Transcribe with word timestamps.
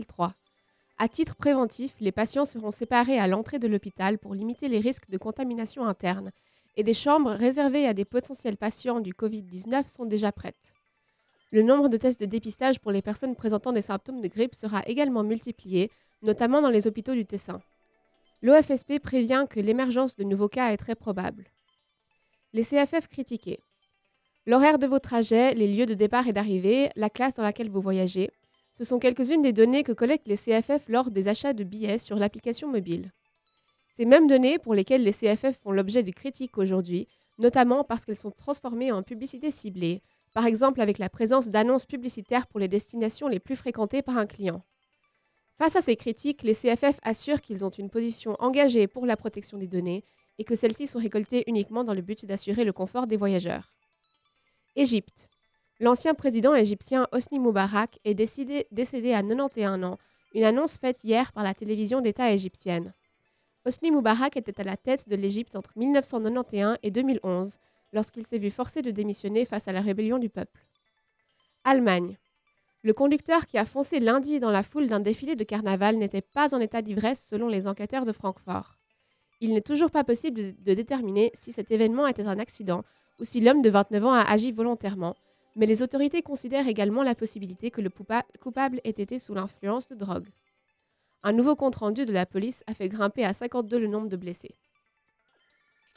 2003. 0.00 0.34
À 0.98 1.08
titre 1.08 1.34
préventif, 1.34 1.94
les 2.00 2.12
patients 2.12 2.44
seront 2.44 2.70
séparés 2.70 3.18
à 3.18 3.26
l'entrée 3.26 3.58
de 3.58 3.68
l'hôpital 3.68 4.18
pour 4.18 4.34
limiter 4.34 4.68
les 4.68 4.80
risques 4.80 5.08
de 5.08 5.18
contamination 5.18 5.86
interne 5.86 6.30
et 6.76 6.82
des 6.82 6.94
chambres 6.94 7.32
réservées 7.32 7.86
à 7.86 7.94
des 7.94 8.04
potentiels 8.04 8.56
patients 8.56 9.00
du 9.00 9.12
Covid-19 9.12 9.88
sont 9.88 10.04
déjà 10.04 10.32
prêtes. 10.32 10.74
Le 11.52 11.62
nombre 11.62 11.88
de 11.88 11.96
tests 11.96 12.20
de 12.20 12.26
dépistage 12.26 12.78
pour 12.78 12.92
les 12.92 13.02
personnes 13.02 13.34
présentant 13.34 13.72
des 13.72 13.82
symptômes 13.82 14.20
de 14.20 14.28
grippe 14.28 14.54
sera 14.54 14.82
également 14.86 15.24
multiplié, 15.24 15.90
notamment 16.22 16.62
dans 16.62 16.70
les 16.70 16.86
hôpitaux 16.86 17.14
du 17.14 17.26
Tessin. 17.26 17.60
L'OFSP 18.42 19.00
prévient 19.00 19.46
que 19.50 19.60
l'émergence 19.60 20.16
de 20.16 20.24
nouveaux 20.24 20.48
cas 20.48 20.72
est 20.72 20.76
très 20.76 20.94
probable. 20.94 21.44
Les 22.52 22.62
CFF 22.62 23.08
critiqués. 23.08 23.58
L'horaire 24.46 24.78
de 24.78 24.86
vos 24.86 24.98
trajets, 24.98 25.54
les 25.54 25.68
lieux 25.74 25.86
de 25.86 25.94
départ 25.94 26.28
et 26.28 26.32
d'arrivée, 26.32 26.90
la 26.94 27.10
classe 27.10 27.34
dans 27.34 27.42
laquelle 27.42 27.68
vous 27.68 27.82
voyagez, 27.82 28.30
ce 28.80 28.86
sont 28.86 28.98
quelques-unes 28.98 29.42
des 29.42 29.52
données 29.52 29.82
que 29.82 29.92
collectent 29.92 30.26
les 30.26 30.38
CFF 30.38 30.88
lors 30.88 31.10
des 31.10 31.28
achats 31.28 31.52
de 31.52 31.64
billets 31.64 31.98
sur 31.98 32.16
l'application 32.16 32.66
mobile. 32.66 33.12
Ces 33.94 34.06
mêmes 34.06 34.26
données 34.26 34.58
pour 34.58 34.74
lesquelles 34.74 35.02
les 35.02 35.12
CFF 35.12 35.58
font 35.62 35.70
l'objet 35.70 36.02
de 36.02 36.10
critiques 36.10 36.56
aujourd'hui, 36.56 37.06
notamment 37.38 37.84
parce 37.84 38.06
qu'elles 38.06 38.16
sont 38.16 38.30
transformées 38.30 38.90
en 38.90 39.02
publicité 39.02 39.50
ciblée, 39.50 40.00
par 40.32 40.46
exemple 40.46 40.80
avec 40.80 40.96
la 40.96 41.10
présence 41.10 41.50
d'annonces 41.50 41.84
publicitaires 41.84 42.46
pour 42.46 42.58
les 42.58 42.68
destinations 42.68 43.28
les 43.28 43.38
plus 43.38 43.54
fréquentées 43.54 44.00
par 44.00 44.16
un 44.16 44.24
client. 44.24 44.64
Face 45.58 45.76
à 45.76 45.82
ces 45.82 45.96
critiques, 45.96 46.42
les 46.42 46.54
CFF 46.54 47.00
assurent 47.02 47.42
qu'ils 47.42 47.66
ont 47.66 47.70
une 47.70 47.90
position 47.90 48.34
engagée 48.38 48.86
pour 48.86 49.04
la 49.04 49.18
protection 49.18 49.58
des 49.58 49.68
données 49.68 50.04
et 50.38 50.44
que 50.44 50.54
celles-ci 50.54 50.86
sont 50.86 51.00
récoltées 51.00 51.44
uniquement 51.48 51.84
dans 51.84 51.92
le 51.92 52.00
but 52.00 52.24
d'assurer 52.24 52.64
le 52.64 52.72
confort 52.72 53.06
des 53.06 53.18
voyageurs. 53.18 53.74
Égypte. 54.74 55.28
L'ancien 55.82 56.12
président 56.12 56.54
égyptien 56.54 57.08
Hosni 57.10 57.38
Moubarak 57.38 58.00
est 58.04 58.12
décédé, 58.12 58.66
à 59.14 59.22
91 59.22 59.82
ans, 59.82 59.98
une 60.34 60.44
annonce 60.44 60.76
faite 60.76 61.02
hier 61.04 61.32
par 61.32 61.42
la 61.42 61.54
télévision 61.54 62.02
d'État 62.02 62.30
égyptienne. 62.30 62.92
Hosni 63.64 63.90
Moubarak 63.90 64.36
était 64.36 64.60
à 64.60 64.64
la 64.64 64.76
tête 64.76 65.08
de 65.08 65.16
l'Égypte 65.16 65.56
entre 65.56 65.72
1991 65.76 66.76
et 66.82 66.90
2011, 66.90 67.56
lorsqu'il 67.94 68.26
s'est 68.26 68.36
vu 68.36 68.50
forcé 68.50 68.82
de 68.82 68.90
démissionner 68.90 69.46
face 69.46 69.68
à 69.68 69.72
la 69.72 69.80
rébellion 69.80 70.18
du 70.18 70.28
peuple. 70.28 70.66
Allemagne. 71.64 72.18
Le 72.82 72.92
conducteur 72.92 73.46
qui 73.46 73.56
a 73.56 73.64
foncé 73.64 74.00
lundi 74.00 74.38
dans 74.38 74.50
la 74.50 74.62
foule 74.62 74.86
d'un 74.86 75.00
défilé 75.00 75.34
de 75.34 75.44
carnaval 75.44 75.96
n'était 75.96 76.20
pas 76.20 76.54
en 76.54 76.60
état 76.60 76.82
d'ivresse 76.82 77.26
selon 77.26 77.48
les 77.48 77.66
enquêteurs 77.66 78.04
de 78.04 78.12
Francfort. 78.12 78.76
Il 79.40 79.54
n'est 79.54 79.62
toujours 79.62 79.90
pas 79.90 80.04
possible 80.04 80.54
de 80.62 80.74
déterminer 80.74 81.30
si 81.32 81.52
cet 81.52 81.70
événement 81.70 82.06
était 82.06 82.26
un 82.26 82.38
accident 82.38 82.84
ou 83.18 83.24
si 83.24 83.40
l'homme 83.40 83.62
de 83.62 83.70
29 83.70 84.04
ans 84.04 84.12
a 84.12 84.22
agi 84.22 84.52
volontairement, 84.52 85.16
mais 85.56 85.66
les 85.66 85.82
autorités 85.82 86.22
considèrent 86.22 86.68
également 86.68 87.02
la 87.02 87.14
possibilité 87.14 87.70
que 87.70 87.80
le 87.80 87.90
coupable 88.40 88.80
ait 88.84 88.90
été 88.90 89.18
sous 89.18 89.34
l'influence 89.34 89.88
de 89.88 89.94
drogue. 89.94 90.28
Un 91.22 91.32
nouveau 91.32 91.54
compte-rendu 91.54 92.06
de 92.06 92.12
la 92.12 92.26
police 92.26 92.64
a 92.66 92.74
fait 92.74 92.88
grimper 92.88 93.24
à 93.24 93.32
52 93.32 93.78
le 93.78 93.86
nombre 93.86 94.08
de 94.08 94.16
blessés. 94.16 94.54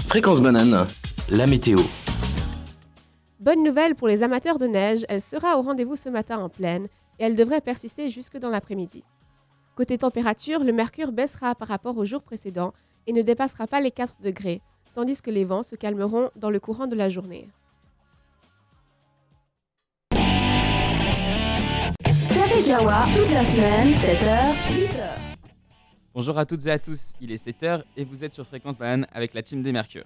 Fréquence 0.02 0.42
banane, 0.42 0.86
la 1.30 1.48
météo. 1.48 1.80
Bonne 3.40 3.64
nouvelle 3.64 3.96
pour 3.96 4.08
les 4.08 4.24
amateurs 4.24 4.58
de 4.58 4.68
neige, 4.68 5.06
elle 5.10 5.22
sera 5.22 5.58
au 5.58 5.62
rendez-vous 5.62 5.96
ce 5.96 6.10
matin 6.10 6.40
en 6.40 6.50
pleine 6.50 6.88
et 7.20 7.26
elle 7.26 7.36
devrait 7.36 7.62
persister 7.62 8.10
jusque 8.10 8.38
dans 8.38 8.50
l'après-midi. 8.50 9.04
Côté 9.76 9.98
température, 9.98 10.64
le 10.64 10.72
mercure 10.72 11.12
baissera 11.12 11.56
par 11.56 11.68
rapport 11.68 11.98
au 11.98 12.06
jour 12.06 12.22
précédent 12.22 12.74
et 13.08 13.14
ne 13.14 13.22
dépassera 13.22 13.68
pas 13.68 13.82
les 13.82 13.92
4 13.92 14.22
degrés, 14.22 14.62
tandis 14.94 15.22
que 15.22 15.32
les 15.32 15.46
vents 15.46 15.64
se 15.64 15.76
calmeront 15.76 16.30
dans 16.36 16.50
le 16.50 16.60
courant 16.60 16.88
de 16.88 16.96
la 16.96 17.10
journée. 17.10 17.50
Café 22.54 22.70
Kawa, 22.70 23.06
toute 23.16 23.34
la 23.34 23.42
semaine, 23.42 23.90
7h, 23.94 24.54
8h. 24.70 25.38
Bonjour 26.14 26.38
à 26.38 26.46
toutes 26.46 26.64
et 26.68 26.70
à 26.70 26.78
tous, 26.78 27.14
il 27.20 27.32
est 27.32 27.44
7h 27.44 27.82
et 27.98 28.04
vous 28.04 28.24
êtes 28.24 28.32
sur 28.32 28.46
Fréquence 28.46 28.78
Banane 28.78 29.08
avec 29.12 29.34
la 29.34 29.42
team 29.42 29.64
des 29.64 29.72
Mercures. 29.72 30.06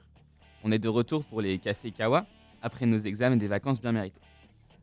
On 0.63 0.71
est 0.71 0.79
de 0.79 0.87
retour 0.87 1.25
pour 1.25 1.41
les 1.41 1.59
cafés 1.59 1.91
Kawa 1.91 2.25
après 2.61 2.85
nos 2.85 2.99
examens 2.99 3.35
et 3.35 3.39
des 3.39 3.49
vacances 3.49 3.81
bien 3.81 3.91
méritées. 3.91 4.21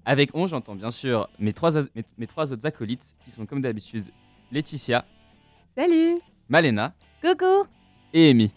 Avec 0.04 0.28
on, 0.34 0.46
j'entends 0.46 0.74
bien 0.74 0.90
sûr 0.90 1.30
mes 1.38 1.54
trois, 1.54 1.70
mes, 1.94 2.04
mes 2.18 2.26
trois 2.26 2.52
autres 2.52 2.66
acolytes 2.66 3.14
qui 3.24 3.30
sont 3.30 3.46
comme 3.46 3.62
d'habitude 3.62 4.04
Laetitia, 4.52 5.06
Salut 5.74 6.18
Malena 6.50 6.92
Coucou 7.22 7.66
et 8.12 8.28
Amy. 8.28 8.50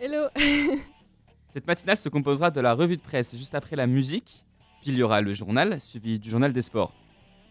Hello 0.00 0.28
Cette 1.52 1.66
matinale 1.66 1.98
se 1.98 2.08
composera 2.08 2.50
de 2.50 2.62
la 2.62 2.72
revue 2.72 2.96
de 2.96 3.02
presse 3.02 3.36
juste 3.36 3.54
après 3.54 3.76
la 3.76 3.86
musique, 3.86 4.46
puis 4.80 4.92
il 4.92 4.96
y 4.96 5.02
aura 5.02 5.20
le 5.20 5.34
journal 5.34 5.78
suivi 5.78 6.18
du 6.18 6.30
journal 6.30 6.54
des 6.54 6.62
sports. 6.62 6.94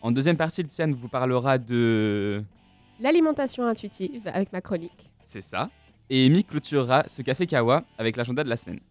En 0.05 0.11
deuxième 0.11 0.37
partie, 0.37 0.63
Tiane 0.63 0.93
vous 0.93 1.07
parlera 1.09 1.57
de... 1.57 2.43
L'alimentation 2.99 3.65
intuitive 3.65 4.21
avec 4.31 4.53
ma 4.53 4.61
chronique. 4.61 5.09
C'est 5.19 5.41
ça. 5.41 5.71
Et 6.11 6.27
Amy 6.27 6.43
clôturera 6.43 7.05
ce 7.07 7.23
café 7.23 7.47
Kawa 7.47 7.83
avec 7.97 8.15
l'agenda 8.15 8.43
de 8.43 8.49
la 8.49 8.55
semaine. 8.55 8.81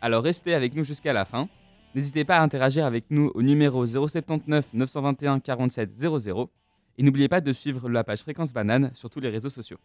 Alors 0.00 0.22
restez 0.22 0.54
avec 0.54 0.76
nous 0.76 0.84
jusqu'à 0.84 1.12
la 1.12 1.24
fin. 1.24 1.48
N'hésitez 1.96 2.24
pas 2.24 2.36
à 2.38 2.42
interagir 2.42 2.86
avec 2.86 3.06
nous 3.10 3.32
au 3.34 3.42
numéro 3.42 3.84
079 3.84 4.72
921 4.72 5.40
47 5.40 5.92
00 5.92 6.48
et 6.96 7.02
n'oubliez 7.02 7.26
pas 7.26 7.40
de 7.40 7.52
suivre 7.52 7.88
la 7.88 8.04
page 8.04 8.20
Fréquence 8.20 8.52
Banane 8.52 8.92
sur 8.94 9.10
tous 9.10 9.18
les 9.18 9.30
réseaux 9.30 9.50
sociaux. 9.50 9.78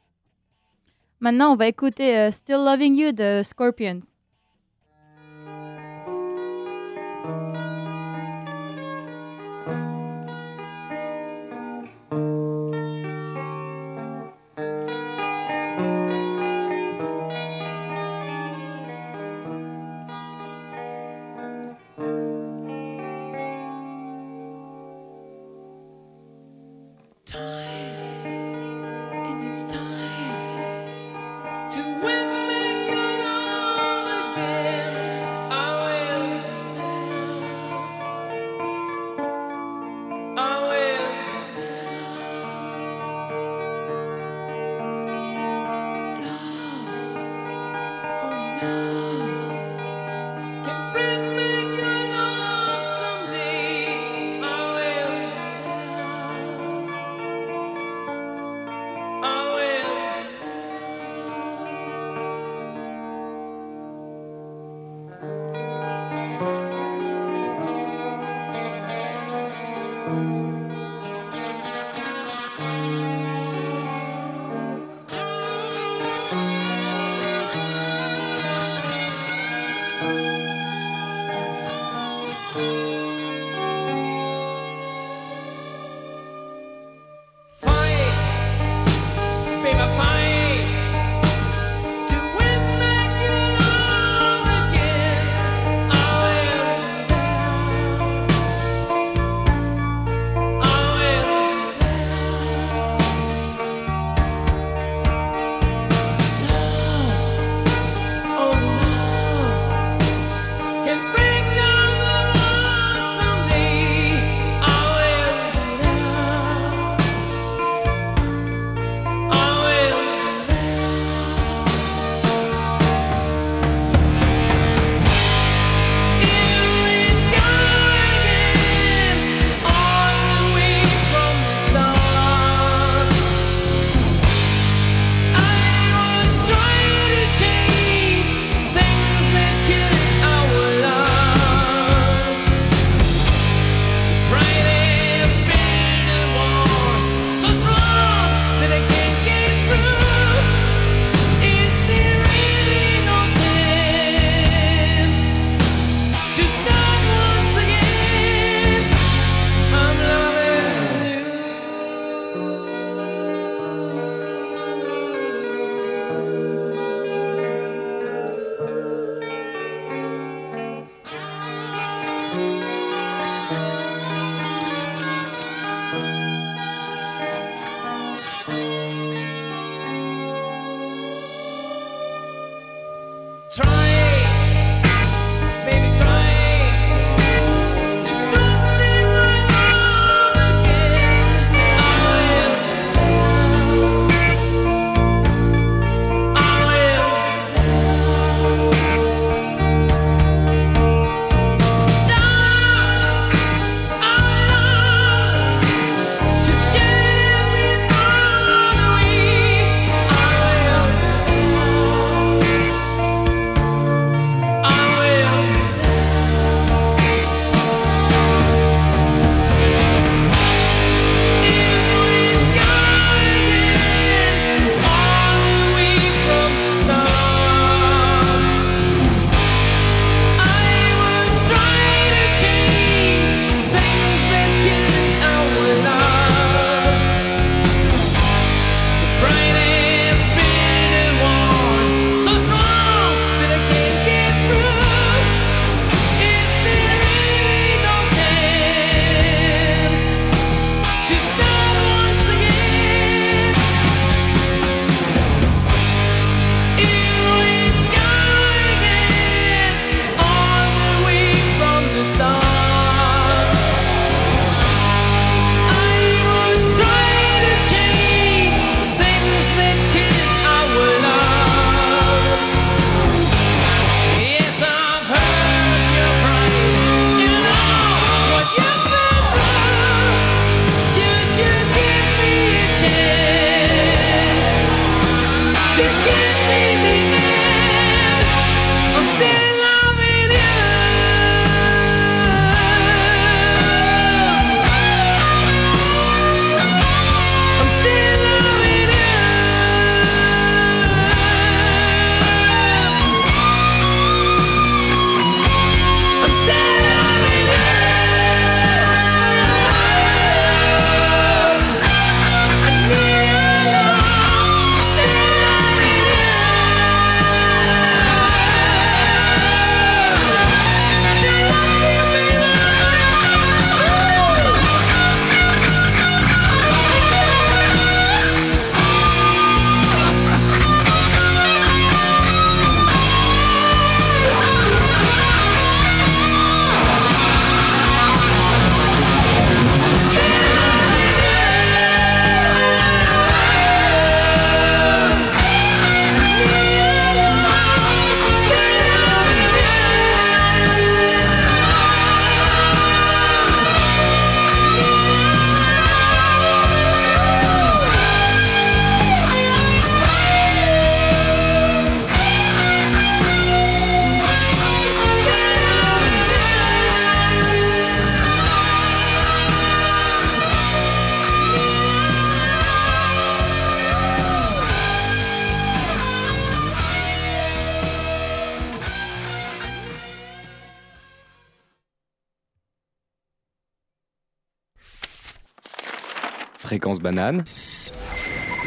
Maintenant, 1.22 1.54
on 1.54 1.56
va 1.56 1.70
écouter 1.70 2.16
euh, 2.16 2.30
Still 2.30 2.64
Loving 2.64 2.96
You 2.96 3.12
de 3.14 3.42
Scorpions. 3.44 4.02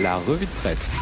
La 0.01 0.17
revue 0.17 0.47
de 0.47 0.51
presse. 0.61 0.95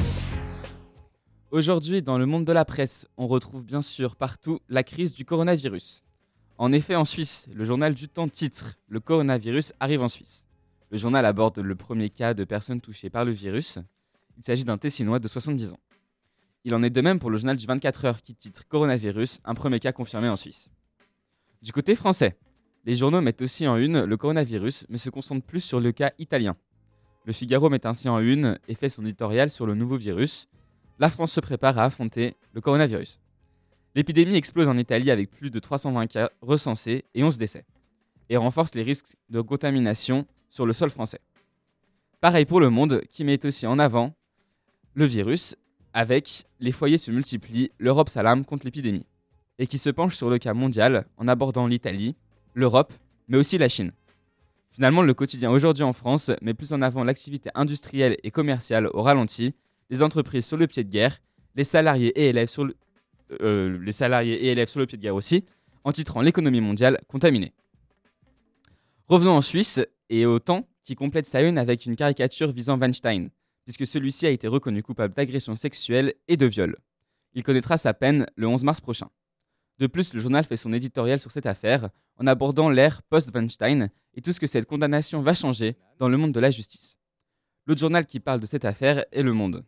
Aujourd'hui, 1.50 2.00
dans 2.00 2.16
le 2.16 2.24
monde 2.24 2.46
de 2.46 2.52
la 2.52 2.64
presse, 2.64 3.06
on 3.18 3.26
retrouve 3.26 3.62
bien 3.62 3.82
sûr 3.82 4.16
partout 4.16 4.60
la 4.70 4.82
crise 4.82 5.12
du 5.12 5.26
coronavirus. 5.26 6.02
En 6.56 6.72
effet, 6.72 6.96
en 6.96 7.04
Suisse, 7.04 7.46
le 7.52 7.66
journal 7.66 7.92
du 7.92 8.08
temps 8.08 8.26
titre 8.26 8.76
Le 8.88 9.00
coronavirus 9.00 9.74
arrive 9.80 10.00
en 10.00 10.08
Suisse. 10.08 10.46
Le 10.90 10.96
journal 10.96 11.26
aborde 11.26 11.58
le 11.58 11.74
premier 11.74 12.08
cas 12.08 12.32
de 12.32 12.44
personnes 12.44 12.80
touchées 12.80 13.10
par 13.10 13.26
le 13.26 13.32
virus. 13.32 13.78
Il 14.38 14.44
s'agit 14.44 14.64
d'un 14.64 14.78
Tessinois 14.78 15.18
de 15.18 15.28
70 15.28 15.74
ans. 15.74 15.80
Il 16.64 16.74
en 16.74 16.82
est 16.82 16.88
de 16.88 17.00
même 17.02 17.18
pour 17.18 17.28
le 17.28 17.36
journal 17.36 17.58
du 17.58 17.66
24 17.66 18.06
heures 18.06 18.22
qui 18.22 18.34
titre 18.34 18.66
Coronavirus, 18.66 19.40
un 19.44 19.54
premier 19.54 19.78
cas 19.78 19.92
confirmé 19.92 20.30
en 20.30 20.36
Suisse. 20.36 20.70
Du 21.60 21.70
côté 21.70 21.96
français, 21.96 22.34
les 22.86 22.94
journaux 22.94 23.20
mettent 23.20 23.42
aussi 23.42 23.68
en 23.68 23.76
une 23.76 24.04
le 24.04 24.16
coronavirus, 24.16 24.86
mais 24.88 24.96
se 24.96 25.10
concentrent 25.10 25.46
plus 25.46 25.60
sur 25.60 25.80
le 25.80 25.92
cas 25.92 26.12
italien. 26.18 26.56
Le 27.24 27.32
Figaro 27.32 27.70
met 27.70 27.86
ainsi 27.86 28.08
en 28.08 28.18
une 28.18 28.58
et 28.66 28.74
fait 28.74 28.88
son 28.88 29.04
éditorial 29.04 29.48
sur 29.48 29.64
le 29.64 29.74
nouveau 29.74 29.96
virus. 29.96 30.48
La 30.98 31.08
France 31.08 31.32
se 31.32 31.40
prépare 31.40 31.78
à 31.78 31.84
affronter 31.84 32.34
le 32.52 32.60
coronavirus. 32.60 33.20
L'épidémie 33.94 34.34
explose 34.34 34.68
en 34.68 34.76
Italie 34.76 35.10
avec 35.10 35.30
plus 35.30 35.50
de 35.50 35.58
320 35.58 36.06
cas 36.06 36.30
recensés 36.40 37.04
et 37.14 37.22
11 37.22 37.38
décès, 37.38 37.64
et 38.28 38.36
renforce 38.36 38.74
les 38.74 38.82
risques 38.82 39.16
de 39.28 39.40
contamination 39.40 40.26
sur 40.48 40.66
le 40.66 40.72
sol 40.72 40.90
français. 40.90 41.20
Pareil 42.20 42.44
pour 42.44 42.60
le 42.60 42.70
monde, 42.70 43.02
qui 43.10 43.22
met 43.24 43.44
aussi 43.44 43.66
en 43.66 43.78
avant 43.78 44.14
le 44.94 45.04
virus, 45.04 45.56
avec 45.92 46.44
les 46.58 46.72
foyers 46.72 46.98
se 46.98 47.10
multiplient, 47.10 47.70
l'Europe 47.78 48.08
s'alarme 48.08 48.44
contre 48.44 48.64
l'épidémie, 48.64 49.06
et 49.58 49.66
qui 49.66 49.78
se 49.78 49.90
penche 49.90 50.16
sur 50.16 50.30
le 50.30 50.38
cas 50.38 50.54
mondial 50.54 51.06
en 51.18 51.28
abordant 51.28 51.66
l'Italie, 51.66 52.16
l'Europe, 52.54 52.92
mais 53.28 53.38
aussi 53.38 53.58
la 53.58 53.68
Chine. 53.68 53.92
Finalement, 54.72 55.02
le 55.02 55.12
quotidien 55.12 55.50
aujourd'hui 55.50 55.84
en 55.84 55.92
France 55.92 56.30
met 56.40 56.54
plus 56.54 56.72
en 56.72 56.80
avant 56.80 57.04
l'activité 57.04 57.50
industrielle 57.54 58.16
et 58.22 58.30
commerciale 58.30 58.88
au 58.94 59.02
ralenti, 59.02 59.54
les 59.90 60.02
entreprises 60.02 60.46
sur 60.46 60.56
le 60.56 60.66
pied 60.66 60.82
de 60.82 60.90
guerre, 60.90 61.20
les 61.54 61.64
salariés 61.64 62.08
et 62.18 62.30
élèves 62.30 62.48
sur 62.48 62.64
le, 62.64 62.74
euh, 63.42 63.92
sur 63.92 64.80
le 64.80 64.86
pied 64.86 64.96
de 64.96 65.02
guerre 65.02 65.14
aussi, 65.14 65.44
en 65.84 65.92
titrant 65.92 66.22
l'économie 66.22 66.62
mondiale 66.62 66.98
contaminée. 67.06 67.52
Revenons 69.08 69.32
en 69.32 69.42
Suisse 69.42 69.78
et 70.08 70.24
au 70.24 70.38
temps 70.38 70.66
qui 70.84 70.94
complète 70.94 71.26
sa 71.26 71.42
une 71.42 71.58
avec 71.58 71.84
une 71.84 71.94
caricature 71.94 72.50
visant 72.50 72.78
Weinstein, 72.78 73.28
puisque 73.64 73.86
celui-ci 73.86 74.26
a 74.26 74.30
été 74.30 74.48
reconnu 74.48 74.82
coupable 74.82 75.12
d'agression 75.14 75.54
sexuelle 75.54 76.14
et 76.28 76.38
de 76.38 76.46
viol. 76.46 76.78
Il 77.34 77.42
connaîtra 77.42 77.76
sa 77.76 77.92
peine 77.92 78.26
le 78.36 78.46
11 78.46 78.64
mars 78.64 78.80
prochain. 78.80 79.08
De 79.78 79.86
plus, 79.86 80.14
le 80.14 80.20
journal 80.20 80.44
fait 80.44 80.56
son 80.56 80.72
éditorial 80.72 81.20
sur 81.20 81.30
cette 81.30 81.46
affaire 81.46 81.90
en 82.22 82.26
abordant 82.28 82.70
l'ère 82.70 83.02
post-Weinstein 83.02 83.90
et 84.14 84.22
tout 84.22 84.32
ce 84.32 84.38
que 84.38 84.46
cette 84.46 84.66
condamnation 84.66 85.22
va 85.22 85.34
changer 85.34 85.76
dans 85.98 86.08
le 86.08 86.16
monde 86.16 86.32
de 86.32 86.40
la 86.40 86.50
justice. 86.50 86.96
L'autre 87.66 87.80
journal 87.80 88.06
qui 88.06 88.20
parle 88.20 88.40
de 88.40 88.46
cette 88.46 88.64
affaire 88.64 89.04
est 89.10 89.22
Le 89.22 89.32
Monde. 89.32 89.64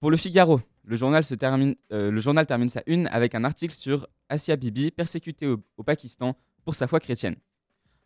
Pour 0.00 0.10
le 0.10 0.16
Figaro, 0.16 0.60
le 0.84 0.96
journal, 0.96 1.22
euh, 1.30 2.44
termine 2.44 2.68
sa 2.68 2.82
une 2.86 3.06
avec 3.08 3.34
un 3.34 3.44
article 3.44 3.74
sur 3.74 4.08
Asia 4.28 4.56
Bibi, 4.56 4.90
persécutée 4.90 5.46
au, 5.46 5.62
au 5.76 5.82
Pakistan 5.82 6.36
pour 6.64 6.74
sa 6.74 6.86
foi 6.86 6.98
chrétienne. 7.00 7.36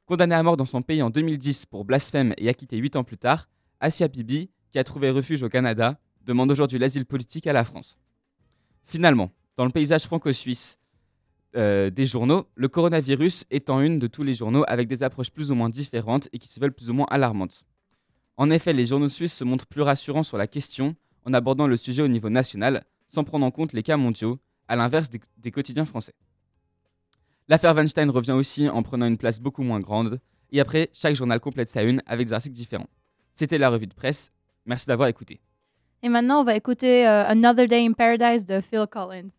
Condamnée 0.07 0.35
à 0.35 0.43
mort 0.43 0.57
dans 0.57 0.65
son 0.65 0.83
pays 0.83 1.03
en 1.03 1.11
2010 1.11 1.67
pour 1.67 1.85
blasphème 1.85 2.35
et 2.37 2.49
acquittée 2.49 2.77
8 2.77 2.97
ans 2.97 3.05
plus 3.05 3.19
tard, 3.19 3.49
Asia 3.81 4.09
Bibi, 4.09 4.51
qui 4.71 4.79
a 4.79 4.85
trouvé 4.85 5.11
refuge 5.11 5.43
au 5.43 5.49
Canada, 5.49 5.99
demande 6.23 6.51
aujourd'hui 6.51 6.79
l'asile 6.79 7.07
politique 7.07 7.47
à 7.47 7.53
la 7.53 7.65
France. 7.65 7.99
Finalement, 8.85 9.31
dans 9.57 9.65
le 9.65 9.71
paysage 9.71 10.05
franco-suisse 10.05 10.79
euh, 11.57 11.91
des 11.91 12.07
journaux, 12.07 12.47
le 12.55 12.69
coronavirus 12.69 13.45
en 13.69 13.81
une 13.81 13.99
de 13.99 14.07
tous 14.07 14.23
les 14.23 14.35
journaux 14.35 14.65
avec 14.67 14.89
des 14.89 15.03
approches 15.03 15.31
plus 15.31 15.51
ou 15.51 15.55
moins 15.55 15.69
différentes 15.69 16.29
et 16.33 16.39
qui 16.39 16.49
se 16.49 16.59
veulent 16.61 16.73
plus 16.73 16.91
ou 16.91 16.95
moins 16.95 17.07
alarmantes. 17.11 17.65
En 18.37 18.51
effet, 18.51 18.73
les 18.73 18.87
journaux 18.87 19.09
suisses 19.09 19.35
se 19.35 19.45
montrent 19.45 19.67
plus 19.67 19.83
rassurants 19.83 20.23
sur 20.23 20.39
la 20.39 20.47
question 20.47 20.97
en 21.25 21.35
abordant 21.35 21.67
le 21.67 21.77
sujet 21.77 22.03
au 22.03 22.09
niveau 22.09 22.31
national, 22.31 22.85
sans 23.09 23.25
prendre 23.25 23.47
en 23.47 23.51
compte 23.51 23.73
les 23.73 23.83
cas 23.83 23.97
mondiaux, 23.97 24.39
à 24.69 24.77
l'inverse 24.77 25.11
des, 25.11 25.21
des 25.37 25.51
quotidiens 25.51 25.85
français. 25.85 26.15
L'affaire 27.49 27.75
Weinstein 27.75 28.11
revient 28.11 28.33
aussi 28.33 28.69
en 28.69 28.83
prenant 28.83 29.07
une 29.07 29.19
place 29.19 29.41
beaucoup 29.41 29.63
moins 29.63 29.81
grande, 29.81 30.21
et 30.51 30.61
après, 30.61 30.91
chaque 30.93 31.17
journal 31.17 31.41
complète 31.41 31.69
sa 31.69 31.83
une 31.83 32.03
avec 32.07 32.29
des 32.29 32.33
articles 32.33 32.55
différents. 32.55 32.89
C'était 33.33 33.59
la 33.59 33.71
revue 33.71 33.87
de 33.87 33.95
presse. 33.95 34.31
Merci 34.67 34.87
d'avoir 34.87 35.09
écouté. 35.09 35.41
Et 36.03 36.09
maintenant, 36.09 36.41
on 36.41 36.45
va 36.45 36.57
écouter 36.57 37.07
euh, 37.07 37.27
Another 37.27 37.69
Day 37.69 37.85
in 37.87 37.93
Paradise 37.93 38.45
de 38.45 38.61
Phil 38.61 38.87
Collins. 38.91 39.31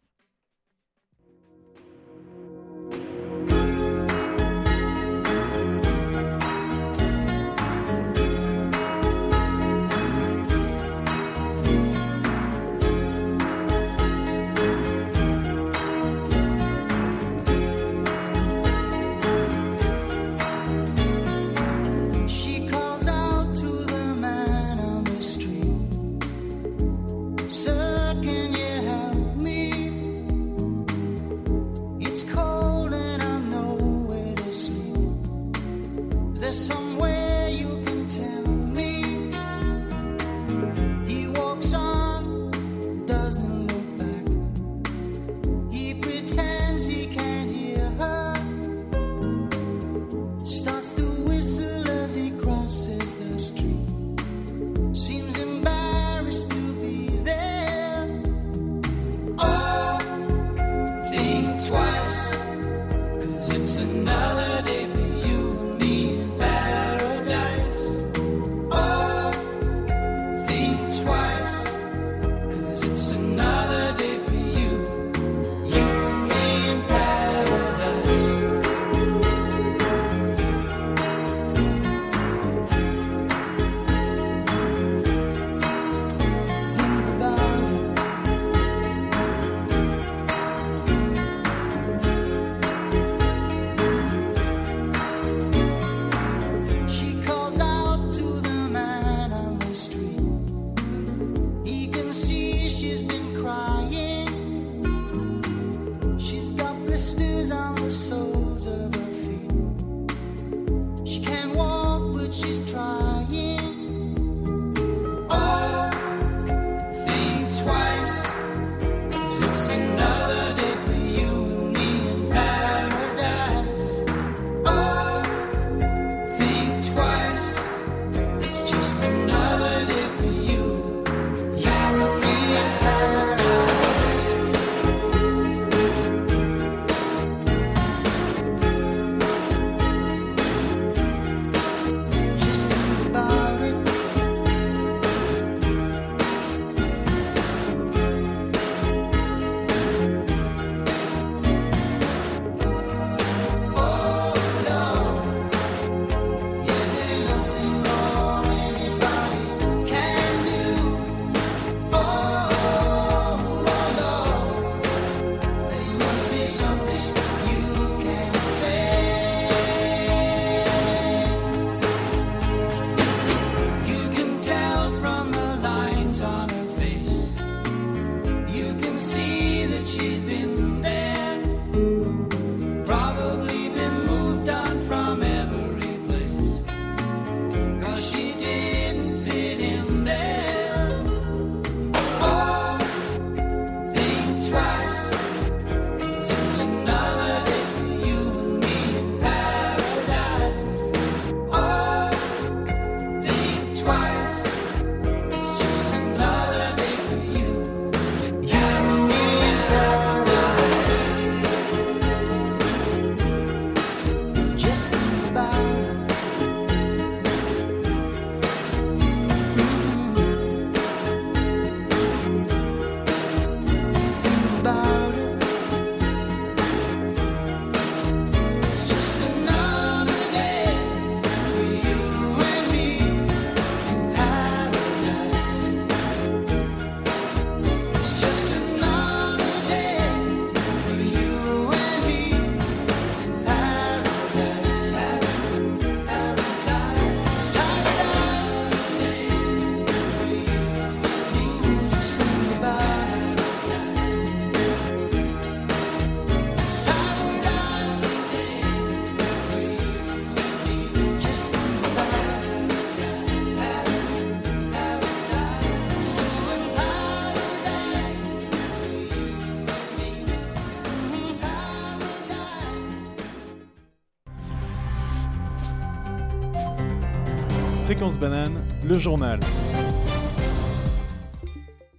Banane, 278.10 278.62
le 278.86 279.00
journal. 279.00 279.40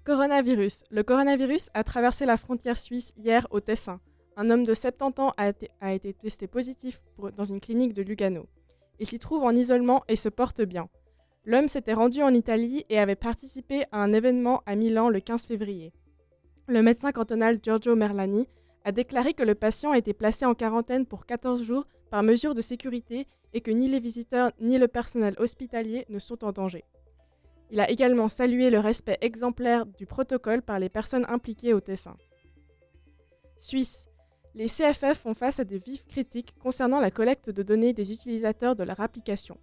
Coronavirus. 0.04 0.84
Le 0.90 1.02
coronavirus 1.02 1.70
a 1.72 1.82
traversé 1.82 2.26
la 2.26 2.36
frontière 2.36 2.76
suisse 2.76 3.14
hier 3.16 3.46
au 3.50 3.60
Tessin. 3.60 4.00
Un 4.36 4.50
homme 4.50 4.64
de 4.64 4.74
70 4.74 5.20
ans 5.22 5.32
a 5.38 5.94
été, 5.94 6.12
testé 6.12 6.46
positif 6.46 7.00
dans 7.38 7.44
une 7.44 7.58
clinique 7.58 7.94
de 7.94 8.02
Lugano. 8.02 8.46
Il 9.00 9.06
s'y 9.06 9.18
trouve 9.18 9.44
en 9.44 9.52
isolement 9.52 10.04
et 10.06 10.16
se 10.16 10.28
porte 10.28 10.60
bien. 10.60 10.90
L'homme 11.46 11.68
s'était 11.68 11.94
rendu 11.94 12.22
en 12.22 12.34
Italie 12.34 12.84
et 12.90 12.98
avait 12.98 13.16
participé 13.16 13.84
à 13.90 14.02
un 14.02 14.12
événement 14.12 14.62
à 14.66 14.76
Milan 14.76 15.08
le 15.08 15.20
15 15.20 15.46
février. 15.46 15.94
Le 16.66 16.82
médecin 16.82 17.12
cantonal 17.12 17.60
Giorgio 17.62 17.96
Merlani 17.96 18.46
a 18.84 18.92
déclaré 18.92 19.34
que 19.34 19.42
le 19.42 19.54
patient 19.54 19.92
a 19.92 19.98
été 19.98 20.12
placé 20.12 20.44
en 20.44 20.54
quarantaine 20.54 21.06
pour 21.06 21.26
14 21.26 21.62
jours 21.62 21.86
par 22.10 22.22
mesure 22.22 22.54
de 22.54 22.60
sécurité 22.60 23.26
et 23.54 23.60
que 23.60 23.70
ni 23.70 23.88
les 23.88 24.00
visiteurs 24.00 24.52
ni 24.60 24.78
le 24.78 24.88
personnel 24.88 25.34
hospitalier 25.38 26.04
ne 26.10 26.18
sont 26.18 26.44
en 26.44 26.52
danger. 26.52 26.84
Il 27.70 27.80
a 27.80 27.90
également 27.90 28.28
salué 28.28 28.70
le 28.70 28.78
respect 28.78 29.18
exemplaire 29.20 29.86
du 29.86 30.06
protocole 30.06 30.62
par 30.62 30.78
les 30.78 30.88
personnes 30.88 31.24
impliquées 31.28 31.72
au 31.72 31.80
Tessin. 31.80 32.16
Suisse. 33.56 34.06
Les 34.54 34.66
CFF 34.66 35.18
font 35.18 35.34
face 35.34 35.58
à 35.58 35.64
des 35.64 35.78
vives 35.78 36.04
critiques 36.06 36.54
concernant 36.60 37.00
la 37.00 37.10
collecte 37.10 37.50
de 37.50 37.62
données 37.62 37.92
des 37.92 38.12
utilisateurs 38.12 38.76
de 38.76 38.84
leur 38.84 39.00
application. 39.00 39.58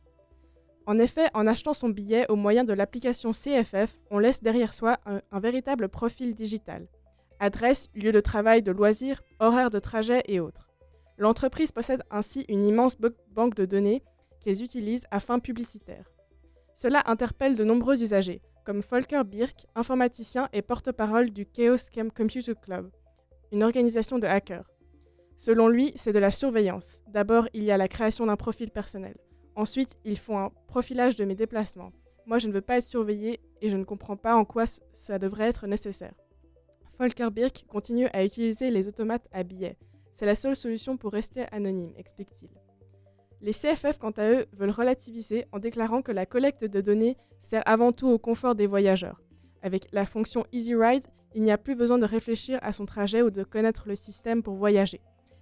En 0.86 0.98
effet, 0.98 1.30
en 1.34 1.48
achetant 1.48 1.74
son 1.74 1.90
billet 1.90 2.26
au 2.30 2.36
moyen 2.36 2.64
de 2.64 2.74
l'application 2.74 3.32
CFF, 3.32 4.00
on 4.10 4.20
laisse 4.20 4.42
derrière 4.42 4.74
soi 4.74 4.98
un, 5.06 5.22
un 5.32 5.40
véritable 5.40 5.88
profil 5.88 6.34
digital. 6.34 6.88
Adresse, 7.42 7.90
lieu 7.96 8.12
de 8.12 8.20
travail, 8.20 8.62
de 8.62 8.72
loisirs, 8.72 9.24
horaires 9.40 9.72
de 9.72 9.80
trajet 9.80 10.22
et 10.28 10.40
autres. 10.40 10.70
L'entreprise 11.18 11.72
possède 11.72 12.04
ainsi 12.12 12.46
une 12.48 12.64
immense 12.64 12.96
banque 13.32 13.56
de 13.56 13.66
données 13.66 14.04
qu'ils 14.42 14.62
utilisent 14.62 15.08
à 15.10 15.20
fins 15.20 15.40
publicitaires. 15.40 16.12
Cela 16.76 17.02
interpelle 17.08 17.56
de 17.56 17.64
nombreux 17.64 18.04
usagers, 18.04 18.44
comme 18.64 18.82
Volker 18.82 19.24
Birk, 19.26 19.66
informaticien 19.74 20.50
et 20.54 20.62
porte-parole 20.62 21.32
du 21.32 21.48
Chaos 21.48 21.90
Computer 22.16 22.54
Club, 22.62 22.92
une 23.52 23.64
organisation 23.64 24.20
de 24.20 24.28
hackers. 24.28 24.70
Selon 25.36 25.68
lui, 25.68 25.94
c'est 25.96 26.14
de 26.14 26.20
la 26.20 26.32
surveillance. 26.32 27.02
D'abord, 27.08 27.48
il 27.54 27.64
y 27.64 27.72
a 27.72 27.78
la 27.78 27.88
création 27.88 28.28
d'un 28.28 28.36
profil 28.36 28.70
personnel. 28.70 29.18
Ensuite, 29.56 29.98
ils 30.06 30.20
font 30.20 30.38
un 30.38 30.52
profilage 30.68 31.16
de 31.16 31.26
mes 31.26 31.34
déplacements. 31.34 31.92
Moi, 32.28 32.38
je 32.38 32.48
ne 32.48 32.54
veux 32.54 32.62
pas 32.62 32.78
être 32.78 32.84
surveillé 32.84 33.40
et 33.62 33.70
je 33.70 33.78
ne 33.78 33.84
comprends 33.84 34.16
pas 34.16 34.36
en 34.36 34.46
quoi 34.46 34.66
ça 34.94 35.18
devrait 35.18 35.48
être 35.48 35.66
nécessaire. 35.66 36.14
Volker 37.02 37.32
Birk 37.32 37.66
continue 37.68 38.08
à 38.14 38.24
utiliser 38.24 38.70
les 38.70 38.88
automates 38.88 39.28
à 39.32 39.42
billets. 39.42 39.76
C'est 40.14 40.28
la 40.28 40.36
seule 40.36 40.56
solution 40.56 40.98
pour 40.98 41.12
rester 41.12 41.46
anonyme, 41.52 41.94
explique-t-il. 41.98 42.52
Les 43.42 43.54
CFF, 43.54 43.98
quant 43.98 44.12
à 44.12 44.30
eux, 44.30 44.46
veulent 44.54 44.70
relativiser 44.70 45.48
en 45.52 45.58
déclarant 45.58 46.04
que 46.04 46.12
la 46.12 46.28
collecte 46.28 46.64
de 46.64 46.80
données 46.80 47.18
sert 47.40 47.64
avant 47.66 47.92
tout 47.92 48.08
au 48.08 48.20
confort 48.20 48.54
des 48.54 48.68
voyageurs. 48.68 49.20
Avec 49.64 49.88
la 49.92 50.06
fonction 50.06 50.46
Easy 50.52 50.76
Ride, 50.76 51.08
il 51.34 51.42
n'y 51.42 51.50
a 51.50 51.58
plus 51.58 51.74
besoin 51.74 51.98
de 51.98 52.06
réfléchir 52.06 52.60
à 52.62 52.72
son 52.72 52.86
trajet 52.86 53.24
ou 53.24 53.32
de 53.32 53.44
connaître 53.44 53.88
le 53.88 53.96
système 53.96 54.44
pour 54.44 54.54
voyager. 54.54 55.02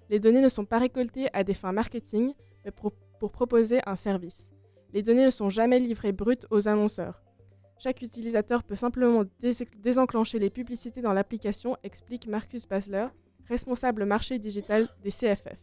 Les 0.09 0.21
données 0.21 0.39
ne 0.39 0.47
sont 0.47 0.63
pas 0.63 0.77
récoltées 0.77 1.27
à 1.33 1.43
des 1.43 1.53
fins 1.53 1.73
marketing, 1.73 2.31
mais 2.63 2.71
pour, 2.71 2.93
pour 3.19 3.33
proposer 3.33 3.81
un 3.85 3.97
service. 3.97 4.49
Les 4.93 5.03
données 5.03 5.25
ne 5.25 5.29
sont 5.29 5.49
jamais 5.49 5.79
livrées 5.79 6.13
brutes 6.13 6.47
aux 6.51 6.69
annonceurs. 6.69 7.21
Chaque 7.79 8.01
utilisateur 8.01 8.63
peut 8.63 8.75
simplement 8.75 9.23
dés- 9.41 9.67
désenclencher 9.77 10.37
les 10.37 10.49
publicités 10.49 11.01
dans 11.01 11.13
l'application, 11.13 11.77
explique 11.83 12.27
Marcus 12.27 12.67
Basler, 12.67 13.07
responsable 13.47 14.03
marché 14.05 14.37
digital 14.37 14.89
des 15.01 15.11
CFF. 15.11 15.57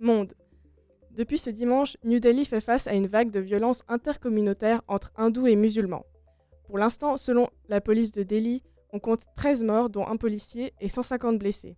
Monde. 0.00 0.34
Depuis 1.12 1.38
ce 1.38 1.50
dimanche, 1.50 1.96
New 2.02 2.18
Delhi 2.18 2.44
fait 2.44 2.60
face 2.60 2.88
à 2.88 2.94
une 2.94 3.06
vague 3.06 3.30
de 3.30 3.38
violences 3.38 3.84
intercommunautaires 3.86 4.82
entre 4.88 5.12
hindous 5.16 5.46
et 5.46 5.54
musulmans. 5.54 6.06
Pour 6.66 6.76
l'instant, 6.78 7.16
selon 7.16 7.48
la 7.68 7.80
police 7.80 8.10
de 8.10 8.24
Delhi, 8.24 8.62
on 8.92 8.98
compte 8.98 9.24
13 9.36 9.62
morts, 9.62 9.90
dont 9.90 10.06
un 10.06 10.16
policier, 10.16 10.74
et 10.80 10.88
150 10.88 11.38
blessés. 11.38 11.76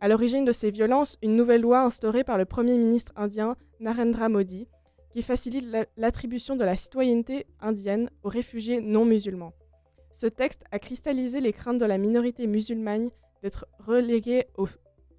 À 0.00 0.08
l'origine 0.08 0.44
de 0.44 0.52
ces 0.52 0.70
violences, 0.70 1.16
une 1.22 1.36
nouvelle 1.36 1.62
loi 1.62 1.80
instaurée 1.80 2.22
par 2.22 2.36
le 2.36 2.44
Premier 2.44 2.76
ministre 2.76 3.12
indien 3.16 3.56
Narendra 3.80 4.28
Modi, 4.28 4.68
qui 5.10 5.22
facilite 5.22 5.64
la- 5.66 5.86
l'attribution 5.96 6.56
de 6.56 6.64
la 6.64 6.76
citoyenneté 6.76 7.46
indienne 7.60 8.10
aux 8.22 8.28
réfugiés 8.28 8.80
non 8.80 9.04
musulmans. 9.04 9.52
Ce 10.12 10.26
texte 10.26 10.64
a 10.70 10.78
cristallisé 10.78 11.40
les 11.40 11.52
craintes 11.52 11.78
de 11.78 11.84
la 11.86 11.98
minorité 11.98 12.46
musulmane 12.46 13.08
d'être 13.42 13.66
reléguée 13.78 14.46
au, 14.56 14.66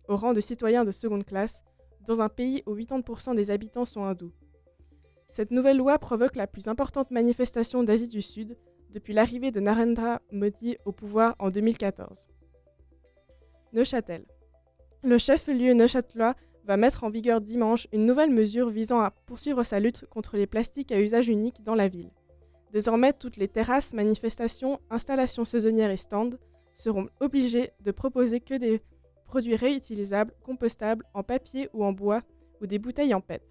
au 0.07 0.17
rang 0.17 0.33
de 0.33 0.41
citoyens 0.41 0.85
de 0.85 0.91
seconde 0.91 1.25
classe 1.25 1.63
dans 2.05 2.21
un 2.21 2.29
pays 2.29 2.63
où 2.65 2.75
80% 2.75 3.35
des 3.35 3.51
habitants 3.51 3.85
sont 3.85 4.03
hindous. 4.03 4.33
Cette 5.29 5.51
nouvelle 5.51 5.77
loi 5.77 5.99
provoque 5.99 6.35
la 6.35 6.47
plus 6.47 6.67
importante 6.67 7.11
manifestation 7.11 7.83
d'Asie 7.83 8.07
du 8.09 8.21
Sud 8.21 8.57
depuis 8.89 9.13
l'arrivée 9.13 9.51
de 9.51 9.59
Narendra 9.59 10.21
Modi 10.31 10.77
au 10.85 10.91
pouvoir 10.91 11.35
en 11.39 11.49
2014. 11.51 12.27
Neuchâtel. 13.73 14.25
Le 15.03 15.17
chef-lieu 15.17 15.73
neuchâtelois 15.73 16.35
va 16.65 16.77
mettre 16.77 17.03
en 17.03 17.09
vigueur 17.09 17.41
dimanche 17.41 17.87
une 17.91 18.05
nouvelle 18.05 18.31
mesure 18.31 18.69
visant 18.69 18.99
à 18.99 19.11
poursuivre 19.11 19.63
sa 19.63 19.79
lutte 19.79 20.05
contre 20.09 20.37
les 20.37 20.47
plastiques 20.47 20.91
à 20.91 20.99
usage 20.99 21.27
unique 21.27 21.63
dans 21.63 21.75
la 21.75 21.87
ville. 21.87 22.11
Désormais, 22.71 23.13
toutes 23.13 23.37
les 23.37 23.47
terrasses, 23.47 23.93
manifestations, 23.93 24.79
installations 24.89 25.45
saisonnières 25.45 25.91
et 25.91 25.97
stands 25.97 26.37
seront 26.75 27.09
obligées 27.19 27.71
de 27.83 27.91
proposer 27.91 28.39
que 28.39 28.53
des 28.53 28.81
produits 29.25 29.55
réutilisables, 29.55 30.33
compostables, 30.43 31.05
en 31.13 31.23
papier 31.23 31.69
ou 31.73 31.83
en 31.83 31.93
bois, 31.93 32.21
ou 32.61 32.67
des 32.67 32.79
bouteilles 32.79 33.13
en 33.13 33.21
PET. 33.21 33.41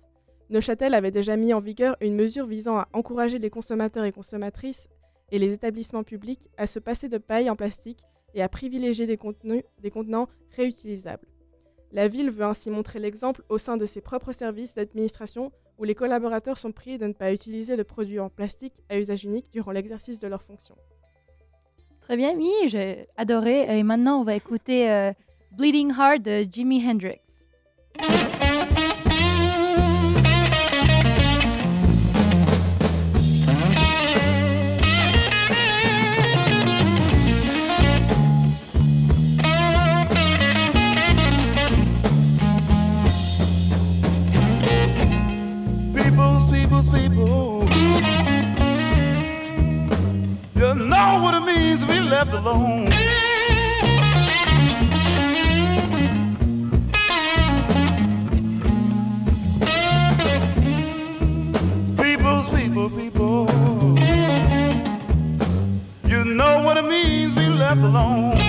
Neuchâtel 0.50 0.94
avait 0.94 1.10
déjà 1.10 1.36
mis 1.36 1.52
en 1.52 1.60
vigueur 1.60 1.96
une 2.00 2.14
mesure 2.14 2.46
visant 2.46 2.78
à 2.78 2.88
encourager 2.92 3.38
les 3.38 3.50
consommateurs 3.50 4.04
et 4.04 4.12
consommatrices 4.12 4.88
et 5.30 5.38
les 5.38 5.52
établissements 5.52 6.04
publics 6.04 6.48
à 6.56 6.66
se 6.66 6.78
passer 6.78 7.08
de 7.08 7.18
paille 7.18 7.50
en 7.50 7.56
plastique 7.56 8.00
et 8.34 8.42
à 8.42 8.48
privilégier 8.48 9.06
des, 9.06 9.16
contenants 9.16 10.28
réutilisables. 10.56 11.26
La 11.92 12.08
ville 12.08 12.30
veut 12.30 12.44
ainsi 12.44 12.70
montrer 12.70 12.98
l'exemple 12.98 13.42
au 13.48 13.58
sein 13.58 13.76
de 13.76 13.86
ses 13.86 14.00
propres 14.00 14.32
services 14.32 14.74
d'administration 14.74 15.52
où 15.78 15.84
les 15.84 15.94
collaborateurs 15.94 16.58
sont 16.58 16.72
priés 16.72 16.98
de 16.98 17.06
ne 17.06 17.12
pas 17.12 17.32
utiliser 17.32 17.76
de 17.76 17.82
produits 17.82 18.20
en 18.20 18.28
plastique 18.28 18.74
à 18.88 18.98
usage 18.98 19.24
unique 19.24 19.46
durant 19.52 19.70
l'exercice 19.70 20.20
de 20.20 20.26
leurs 20.26 20.42
fonctions. 20.42 20.76
Très 22.00 22.16
bien, 22.16 22.34
oui, 22.36 22.52
j'ai 22.66 23.06
adoré. 23.16 23.78
Et 23.78 23.82
maintenant, 23.82 24.20
on 24.20 24.24
va 24.24 24.34
écouter 24.34 24.90
euh, 24.90 25.12
Bleeding 25.52 25.92
Heart 25.92 26.22
de 26.22 26.46
Jimi 26.50 26.84
Hendrix. 26.86 27.20
Left 52.08 52.32
alone. 52.32 52.86
People's, 61.96 62.48
people, 62.48 62.88
people. 62.90 63.46
You 66.06 66.24
know 66.24 66.62
what 66.64 66.78
it 66.78 66.84
means 66.86 67.34
be 67.34 67.46
left 67.46 67.80
alone. 67.82 68.47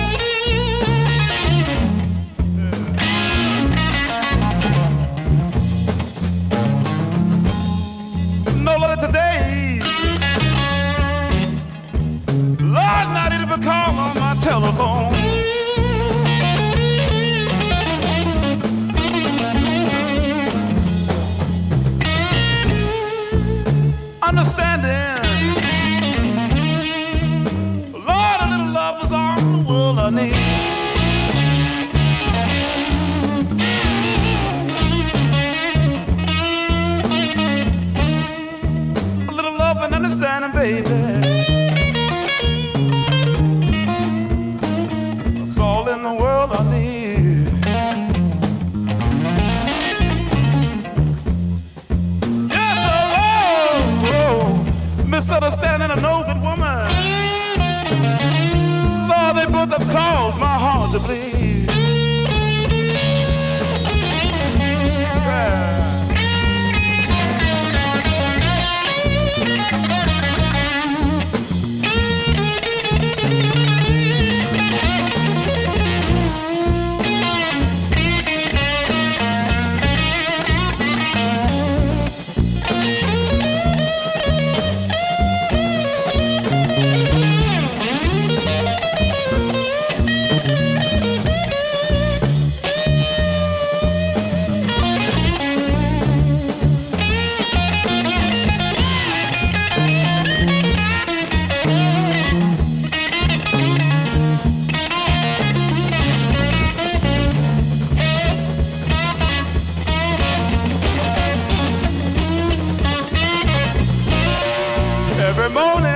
Morning. 115.52 115.89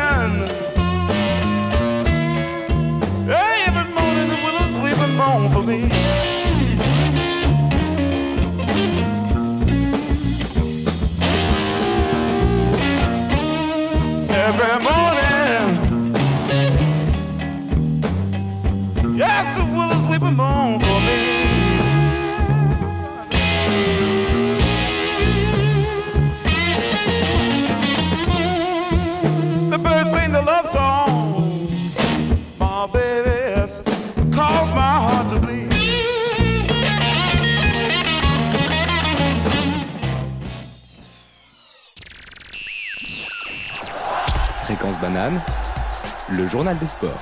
Journal 46.54 46.78
des 46.78 46.86
sports. 46.86 47.20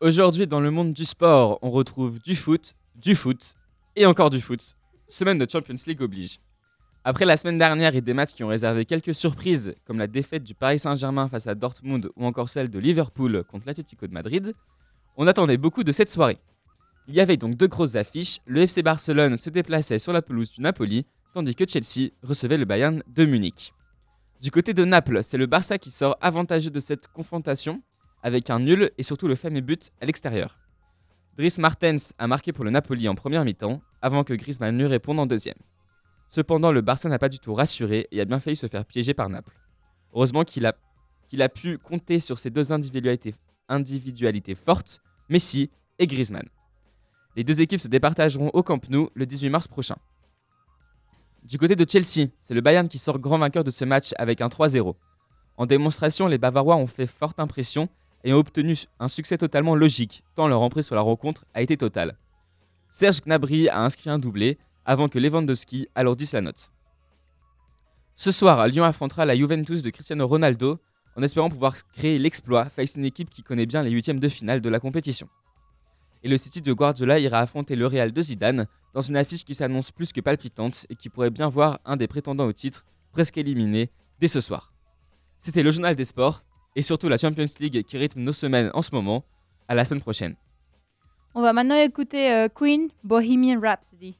Aujourd'hui, 0.00 0.48
dans 0.48 0.58
le 0.58 0.72
monde 0.72 0.92
du 0.92 1.04
sport, 1.04 1.60
on 1.62 1.70
retrouve 1.70 2.18
du 2.18 2.34
foot, 2.34 2.74
du 2.96 3.14
foot 3.14 3.54
et 3.94 4.06
encore 4.06 4.28
du 4.28 4.40
foot. 4.40 4.74
Semaine 5.06 5.38
de 5.38 5.46
Champions 5.48 5.76
League 5.86 6.02
oblige. 6.02 6.40
Après 7.04 7.26
la 7.26 7.36
semaine 7.36 7.58
dernière 7.58 7.94
et 7.94 8.00
des 8.00 8.12
matchs 8.12 8.32
qui 8.32 8.42
ont 8.42 8.48
réservé 8.48 8.86
quelques 8.86 9.14
surprises, 9.14 9.76
comme 9.84 10.00
la 10.00 10.08
défaite 10.08 10.42
du 10.42 10.56
Paris 10.56 10.80
Saint-Germain 10.80 11.28
face 11.28 11.46
à 11.46 11.54
Dortmund 11.54 12.10
ou 12.16 12.26
encore 12.26 12.48
celle 12.48 12.68
de 12.68 12.80
Liverpool 12.80 13.44
contre 13.44 13.68
l'Atlético 13.68 14.08
de 14.08 14.12
Madrid, 14.12 14.52
on 15.16 15.28
attendait 15.28 15.58
beaucoup 15.58 15.84
de 15.84 15.92
cette 15.92 16.10
soirée. 16.10 16.38
Il 17.06 17.14
y 17.14 17.20
avait 17.20 17.36
donc 17.36 17.54
deux 17.54 17.68
grosses 17.68 17.94
affiches, 17.94 18.38
le 18.46 18.62
FC 18.62 18.82
Barcelone 18.82 19.36
se 19.36 19.48
déplaçait 19.48 20.00
sur 20.00 20.12
la 20.12 20.22
pelouse 20.22 20.50
du 20.50 20.60
Napoli, 20.60 21.06
tandis 21.34 21.54
que 21.54 21.68
Chelsea 21.68 22.10
recevait 22.24 22.58
le 22.58 22.64
Bayern 22.64 23.04
de 23.06 23.26
Munich. 23.26 23.72
Du 24.44 24.50
côté 24.50 24.74
de 24.74 24.84
Naples, 24.84 25.22
c'est 25.22 25.38
le 25.38 25.46
Barça 25.46 25.78
qui 25.78 25.90
sort 25.90 26.18
avantageux 26.20 26.68
de 26.68 26.78
cette 26.78 27.08
confrontation, 27.08 27.82
avec 28.22 28.50
un 28.50 28.58
nul 28.58 28.90
et 28.98 29.02
surtout 29.02 29.26
le 29.26 29.36
fameux 29.36 29.62
but 29.62 29.90
à 30.02 30.04
l'extérieur. 30.04 30.58
Dries 31.38 31.54
Martens 31.56 32.12
a 32.18 32.26
marqué 32.26 32.52
pour 32.52 32.62
le 32.62 32.70
Napoli 32.70 33.08
en 33.08 33.14
première 33.14 33.46
mi-temps, 33.46 33.80
avant 34.02 34.22
que 34.22 34.34
Griezmann 34.34 34.76
lui 34.76 34.86
réponde 34.86 35.18
en 35.18 35.24
deuxième. 35.24 35.56
Cependant, 36.28 36.72
le 36.72 36.82
Barça 36.82 37.08
n'a 37.08 37.18
pas 37.18 37.30
du 37.30 37.38
tout 37.38 37.54
rassuré 37.54 38.06
et 38.10 38.20
a 38.20 38.26
bien 38.26 38.38
failli 38.38 38.54
se 38.54 38.66
faire 38.66 38.84
piéger 38.84 39.14
par 39.14 39.30
Naples. 39.30 39.58
Heureusement 40.12 40.44
qu'il 40.44 40.66
a, 40.66 41.48
pu 41.48 41.78
compter 41.78 42.18
sur 42.18 42.38
ces 42.38 42.50
deux 42.50 42.70
individualités, 42.70 43.34
individualités 43.70 44.56
fortes, 44.56 45.00
Messi 45.30 45.70
et 45.98 46.06
Griezmann. 46.06 46.46
Les 47.34 47.44
deux 47.44 47.62
équipes 47.62 47.80
se 47.80 47.88
départageront 47.88 48.50
au 48.52 48.62
Camp 48.62 48.90
Nou 48.90 49.08
le 49.14 49.24
18 49.24 49.48
mars 49.48 49.68
prochain. 49.68 49.96
Du 51.44 51.58
côté 51.58 51.76
de 51.76 51.84
Chelsea, 51.86 52.30
c'est 52.40 52.54
le 52.54 52.62
Bayern 52.62 52.88
qui 52.88 52.98
sort 52.98 53.18
grand 53.18 53.36
vainqueur 53.36 53.64
de 53.64 53.70
ce 53.70 53.84
match 53.84 54.12
avec 54.16 54.40
un 54.40 54.48
3-0. 54.48 54.94
En 55.58 55.66
démonstration, 55.66 56.26
les 56.26 56.38
Bavarois 56.38 56.76
ont 56.76 56.86
fait 56.86 57.06
forte 57.06 57.38
impression 57.38 57.90
et 58.24 58.32
ont 58.32 58.38
obtenu 58.38 58.74
un 58.98 59.08
succès 59.08 59.36
totalement 59.36 59.74
logique, 59.74 60.24
tant 60.36 60.48
leur 60.48 60.62
emprise 60.62 60.86
sur 60.86 60.94
la 60.94 61.02
rencontre 61.02 61.44
a 61.52 61.60
été 61.60 61.76
totale. 61.76 62.16
Serge 62.88 63.20
Gnabry 63.20 63.68
a 63.68 63.82
inscrit 63.82 64.08
un 64.08 64.18
doublé 64.18 64.56
avant 64.86 65.08
que 65.08 65.18
Lewandowski 65.18 65.86
alourdisse 65.94 66.32
la 66.32 66.40
note. 66.40 66.70
Ce 68.16 68.32
soir, 68.32 68.66
Lyon 68.66 68.84
affrontera 68.84 69.26
la 69.26 69.36
Juventus 69.36 69.82
de 69.82 69.90
Cristiano 69.90 70.26
Ronaldo 70.26 70.78
en 71.14 71.22
espérant 71.22 71.50
pouvoir 71.50 71.76
créer 71.88 72.18
l'exploit 72.18 72.66
face 72.66 72.96
à 72.96 73.00
une 73.00 73.04
équipe 73.04 73.28
qui 73.28 73.42
connaît 73.42 73.66
bien 73.66 73.82
les 73.82 73.90
huitièmes 73.90 74.18
de 74.18 74.28
finale 74.30 74.62
de 74.62 74.68
la 74.70 74.80
compétition. 74.80 75.28
Et 76.24 76.28
le 76.28 76.38
City 76.38 76.62
de 76.62 76.72
Guardiola 76.72 77.18
ira 77.18 77.40
affronter 77.40 77.76
le 77.76 77.86
Real 77.86 78.10
de 78.10 78.22
Zidane 78.22 78.66
dans 78.94 79.02
une 79.02 79.16
affiche 79.16 79.44
qui 79.44 79.54
s'annonce 79.54 79.90
plus 79.90 80.10
que 80.10 80.22
palpitante 80.22 80.86
et 80.88 80.96
qui 80.96 81.10
pourrait 81.10 81.28
bien 81.28 81.50
voir 81.50 81.80
un 81.84 81.98
des 81.98 82.06
prétendants 82.08 82.46
au 82.46 82.52
titre 82.54 82.86
presque 83.12 83.36
éliminé 83.36 83.90
dès 84.20 84.28
ce 84.28 84.40
soir. 84.40 84.72
C'était 85.38 85.62
le 85.62 85.70
journal 85.70 85.94
des 85.94 86.06
sports 86.06 86.42
et 86.76 86.80
surtout 86.80 87.10
la 87.10 87.18
Champions 87.18 87.44
League 87.60 87.84
qui 87.84 87.98
rythme 87.98 88.20
nos 88.20 88.32
semaines 88.32 88.70
en 88.72 88.80
ce 88.80 88.94
moment. 88.94 89.22
À 89.68 89.74
la 89.74 89.84
semaine 89.84 90.00
prochaine. 90.00 90.36
On 91.34 91.42
va 91.42 91.52
maintenant 91.52 91.76
écouter 91.76 92.30
euh, 92.30 92.48
Queen 92.48 92.88
Bohemian 93.02 93.60
Rhapsody. 93.60 94.18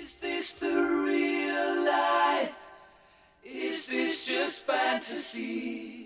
Is 0.00 0.16
this 0.20 0.54
the 0.58 0.64
real 0.64 1.84
life? 1.84 2.54
Is 3.44 3.86
this 3.86 4.26
just 4.26 4.66
fantasy? 4.66 6.05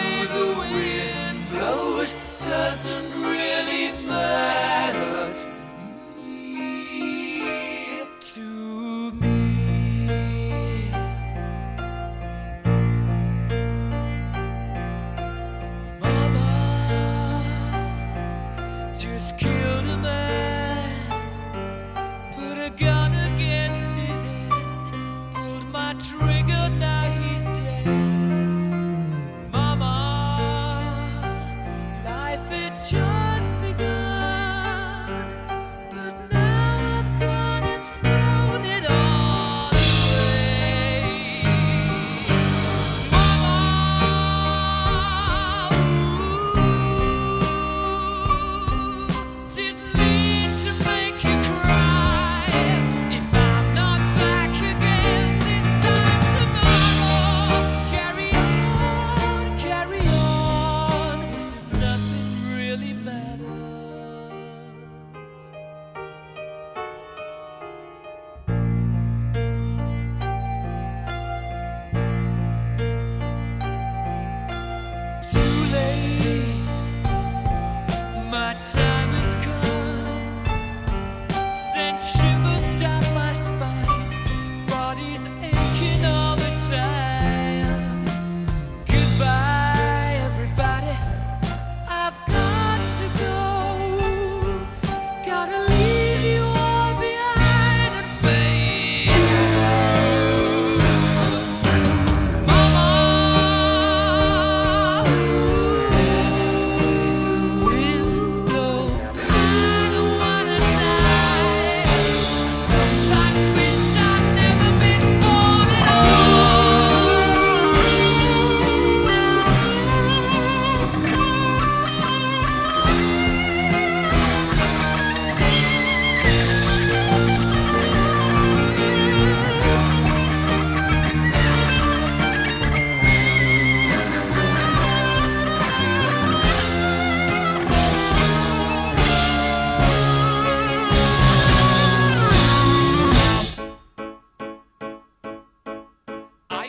Way 0.00 0.26
the 0.26 0.46
wind. 0.58 1.38
Blows 1.50 2.12
doesn't 2.48 3.22
really 3.22 3.92
matter 4.06 4.79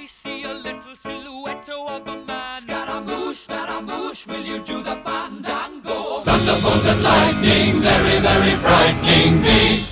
I 0.02 0.06
see 0.06 0.44
a 0.46 0.54
little 0.56 0.96
silhouette 0.96 1.70
of 1.70 2.08
a 2.08 2.26
man. 2.26 2.62
Scaramouche, 2.62 3.38
Scaramouche, 3.38 4.26
will 4.26 4.44
you 4.44 4.58
do 4.64 4.82
the 4.82 4.96
fandango? 5.04 6.18
Thunderbolt 6.18 6.86
and 6.86 7.04
lightning, 7.04 7.82
very, 7.82 8.20
very 8.20 8.56
frightening 8.58 9.42
me. 9.44 9.86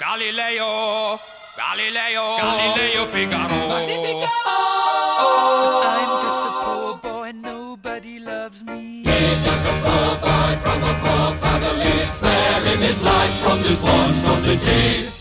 Galileo, 0.00 1.20
Galileo, 1.56 2.36
Galileo 2.36 3.06
Figaro. 3.12 3.68
Magnifico! 3.68 4.26
I'm 5.86 6.10
just 6.24 6.42
a 6.48 6.52
poor 6.64 6.98
boy, 6.98 7.30
nobody 7.30 8.18
loves 8.18 8.64
me. 8.64 9.04
He's 9.04 9.44
just 9.44 9.64
a 9.64 9.74
poor 9.86 10.16
boy 10.18 10.58
from 10.64 10.82
a 10.82 10.94
poor 11.04 11.36
family. 11.38 12.04
Spare 12.04 12.60
him 12.66 12.80
his 12.80 13.04
life 13.04 13.34
from 13.44 13.62
this 13.62 13.80
monstrosity. 13.84 15.12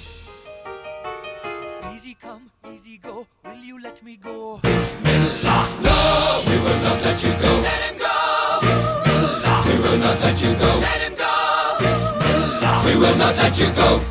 Easy 1.94 2.16
come, 2.20 2.50
easy 2.74 2.98
go, 2.98 3.14
will 3.14 3.37
you 3.68 3.82
let 3.82 4.02
me 4.02 4.16
go? 4.16 4.60
Bismillah, 4.64 5.68
no, 5.84 6.42
we 6.48 6.56
will 6.64 6.80
not 6.88 7.02
let 7.04 7.22
you 7.22 7.34
go. 7.44 7.52
Let 7.60 7.82
him 7.88 7.98
go. 8.00 8.60
Bismillah, 8.62 9.64
we 9.68 9.76
will 9.84 9.98
not 9.98 10.20
let 10.22 10.42
you 10.42 10.54
go. 10.54 10.72
Let 10.80 11.02
him 11.02 11.16
go. 11.16 11.34
Bismillah, 11.82 12.82
we 12.86 12.96
will 12.96 13.18
not 13.18 13.36
let 13.36 13.60
you 13.60 13.70
go. 13.72 14.02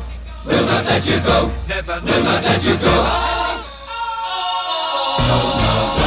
We'll 0.45 0.65
not 0.65 0.85
let 0.85 1.07
you 1.09 1.19
go. 1.21 1.51
Never, 1.67 1.99
We'll 2.05 2.23
not 2.23 2.43
let 2.43 2.63
you 2.63 2.77
go. 2.77 2.85
Oh, 2.85 3.65
oh, 3.89 5.17
oh. 5.19 6.06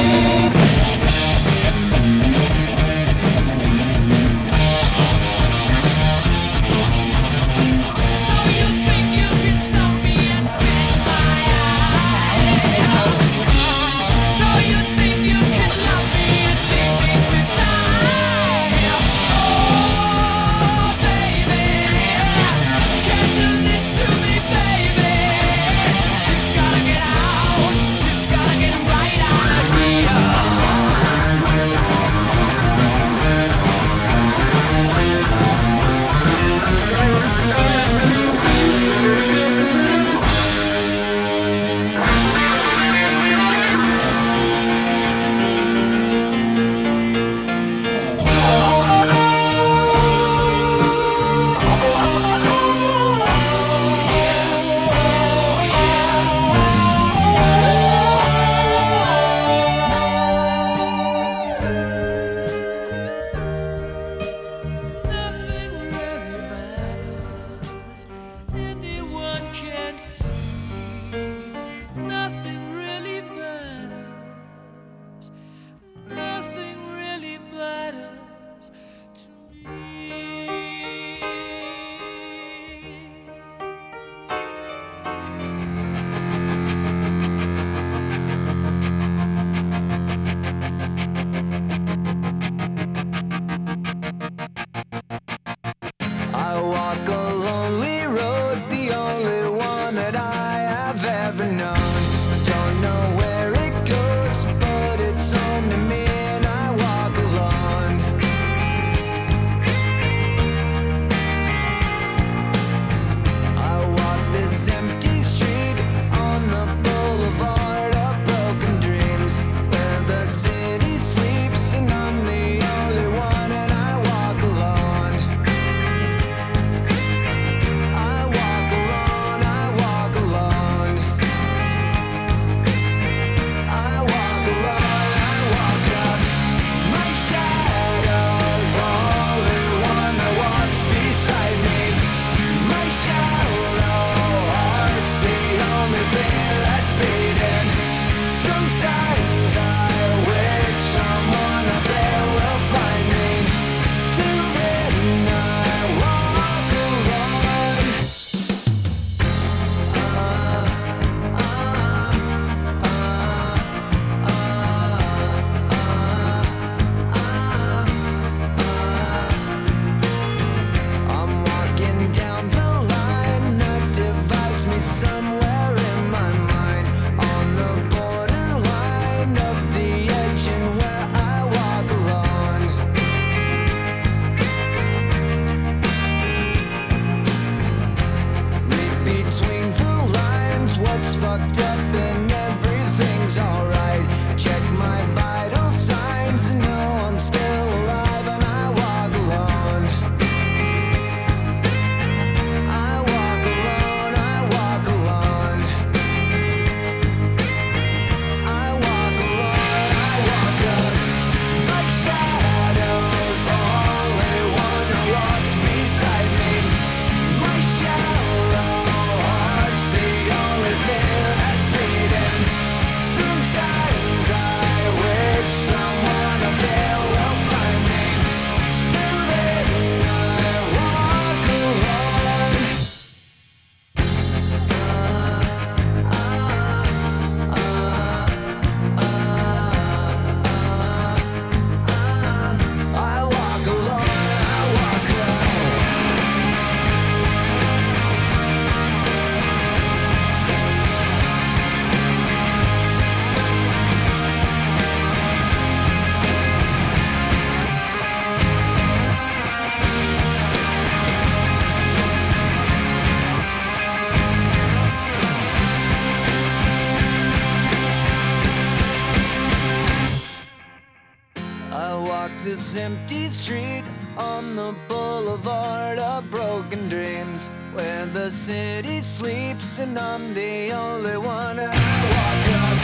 Walk 271.71 272.31
this 272.43 272.75
empty 272.75 273.27
street 273.27 273.83
on 274.17 274.55
the 274.55 274.75
boulevard 274.87 275.97
of 275.99 276.29
broken 276.29 276.89
dreams 276.89 277.47
where 277.73 278.05
the 278.07 278.29
city 278.29 279.01
sleeps 279.01 279.79
and 279.79 279.97
I'm 279.97 280.33
the 280.33 280.71
only 280.71 281.17
one. 281.17 281.59
I 281.59 281.67
walk 282.15 282.47
up 282.59 282.77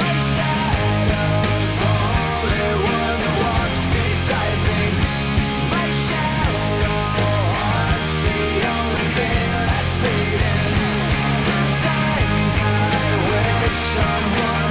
my 0.00 0.14
shadow's 0.32 1.80
only 1.92 2.68
one 2.88 3.18
that 3.22 3.36
walks 3.44 3.82
beside 3.94 4.60
me. 4.68 4.82
My 5.74 5.88
shadow 6.06 7.00
heart's 7.60 8.16
the 8.24 8.40
only 8.76 9.06
thing 9.16 9.50
that's 9.68 9.94
beating. 10.02 10.72
Sometimes 11.48 12.54
I 12.64 13.06
wish 13.30 13.78
someone 13.94 14.65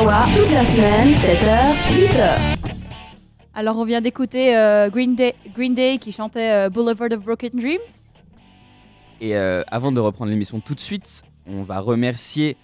Toute 0.00 0.08
la 0.54 0.62
semaine, 0.62 1.08
7h, 1.12 1.74
8h. 2.08 2.56
Alors, 3.52 3.76
on 3.76 3.84
vient 3.84 4.00
d'écouter 4.00 4.56
euh, 4.56 4.88
Green, 4.88 5.14
Day, 5.14 5.34
Green 5.54 5.74
Day 5.74 5.98
qui 5.98 6.10
chantait 6.10 6.50
euh, 6.52 6.70
Boulevard 6.70 7.12
of 7.12 7.22
Broken 7.22 7.50
Dreams. 7.60 7.78
Et 9.20 9.36
euh, 9.36 9.62
avant 9.66 9.92
de 9.92 10.00
reprendre 10.00 10.30
l'émission 10.30 10.58
tout 10.60 10.74
de 10.74 10.80
suite, 10.80 11.20
on 11.46 11.62
va 11.64 11.80
remercier 11.80 12.56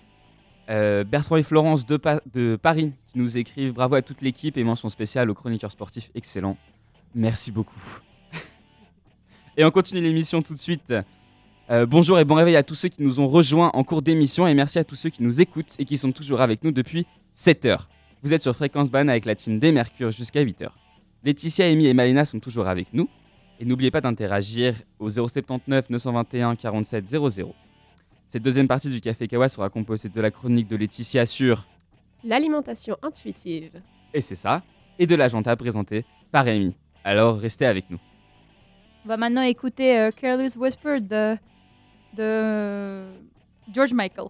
euh, 0.70 1.04
Bertrand 1.04 1.36
et 1.36 1.42
Florence 1.42 1.84
de, 1.84 1.98
Pa- 1.98 2.22
de 2.32 2.56
Paris 2.56 2.94
qui 3.12 3.18
nous 3.18 3.36
écrivent 3.36 3.74
bravo 3.74 3.96
à 3.96 4.02
toute 4.02 4.22
l'équipe 4.22 4.56
et 4.56 4.64
mention 4.64 4.88
spéciale 4.88 5.28
aux 5.28 5.34
chroniqueurs 5.34 5.72
sportifs 5.72 6.10
excellents. 6.14 6.56
Merci 7.14 7.52
beaucoup. 7.52 8.00
et 9.58 9.64
on 9.66 9.70
continue 9.70 10.00
l'émission 10.00 10.40
tout 10.40 10.54
de 10.54 10.58
suite. 10.58 10.94
Euh, 11.68 11.84
bonjour 11.84 12.18
et 12.18 12.24
bon 12.24 12.36
réveil 12.36 12.56
à 12.56 12.62
tous 12.62 12.76
ceux 12.76 12.88
qui 12.88 13.02
nous 13.02 13.20
ont 13.20 13.28
rejoints 13.28 13.72
en 13.74 13.84
cours 13.84 14.00
d'émission 14.00 14.46
et 14.46 14.54
merci 14.54 14.78
à 14.78 14.84
tous 14.84 14.94
ceux 14.96 15.10
qui 15.10 15.22
nous 15.22 15.38
écoutent 15.38 15.74
et 15.78 15.84
qui 15.84 15.98
sont 15.98 16.12
toujours 16.12 16.40
avec 16.40 16.64
nous 16.64 16.70
depuis 16.70 17.06
7 17.36 17.66
heures. 17.66 17.88
Vous 18.22 18.32
êtes 18.32 18.40
sur 18.40 18.56
Fréquence 18.56 18.90
Ban 18.90 19.08
avec 19.08 19.26
la 19.26 19.34
team 19.34 19.58
des 19.58 19.70
Mercure 19.70 20.10
jusqu'à 20.10 20.40
8 20.40 20.62
heures. 20.62 20.78
Laetitia, 21.22 21.66
Amy 21.66 21.84
et 21.84 21.92
Malina 21.92 22.24
sont 22.24 22.40
toujours 22.40 22.66
avec 22.66 22.94
nous. 22.94 23.10
Et 23.60 23.66
n'oubliez 23.66 23.90
pas 23.90 24.00
d'interagir 24.00 24.74
au 24.98 25.10
079 25.10 25.90
921 25.90 26.56
47 26.56 27.06
00. 27.06 27.54
Cette 28.26 28.42
deuxième 28.42 28.66
partie 28.66 28.88
du 28.88 29.02
Café 29.02 29.28
Kawa 29.28 29.50
sera 29.50 29.68
composée 29.68 30.08
de 30.08 30.20
la 30.20 30.30
chronique 30.30 30.66
de 30.66 30.76
Laetitia 30.76 31.26
sur 31.26 31.66
L'alimentation 32.24 32.96
intuitive. 33.02 33.82
Et 34.14 34.22
c'est 34.22 34.34
ça, 34.34 34.62
et 34.98 35.06
de 35.06 35.14
l'agenda 35.14 35.54
présenté 35.56 36.06
par 36.32 36.48
Amy. 36.48 36.74
Alors 37.04 37.38
restez 37.38 37.66
avec 37.66 37.90
nous. 37.90 38.00
On 39.04 39.08
va 39.08 39.18
maintenant 39.18 39.42
écouter 39.42 39.98
euh, 39.98 40.10
Careless 40.10 40.56
Whisper 40.56 41.00
de, 41.02 41.36
de 42.16 43.04
George 43.72 43.92
Michael. 43.92 44.28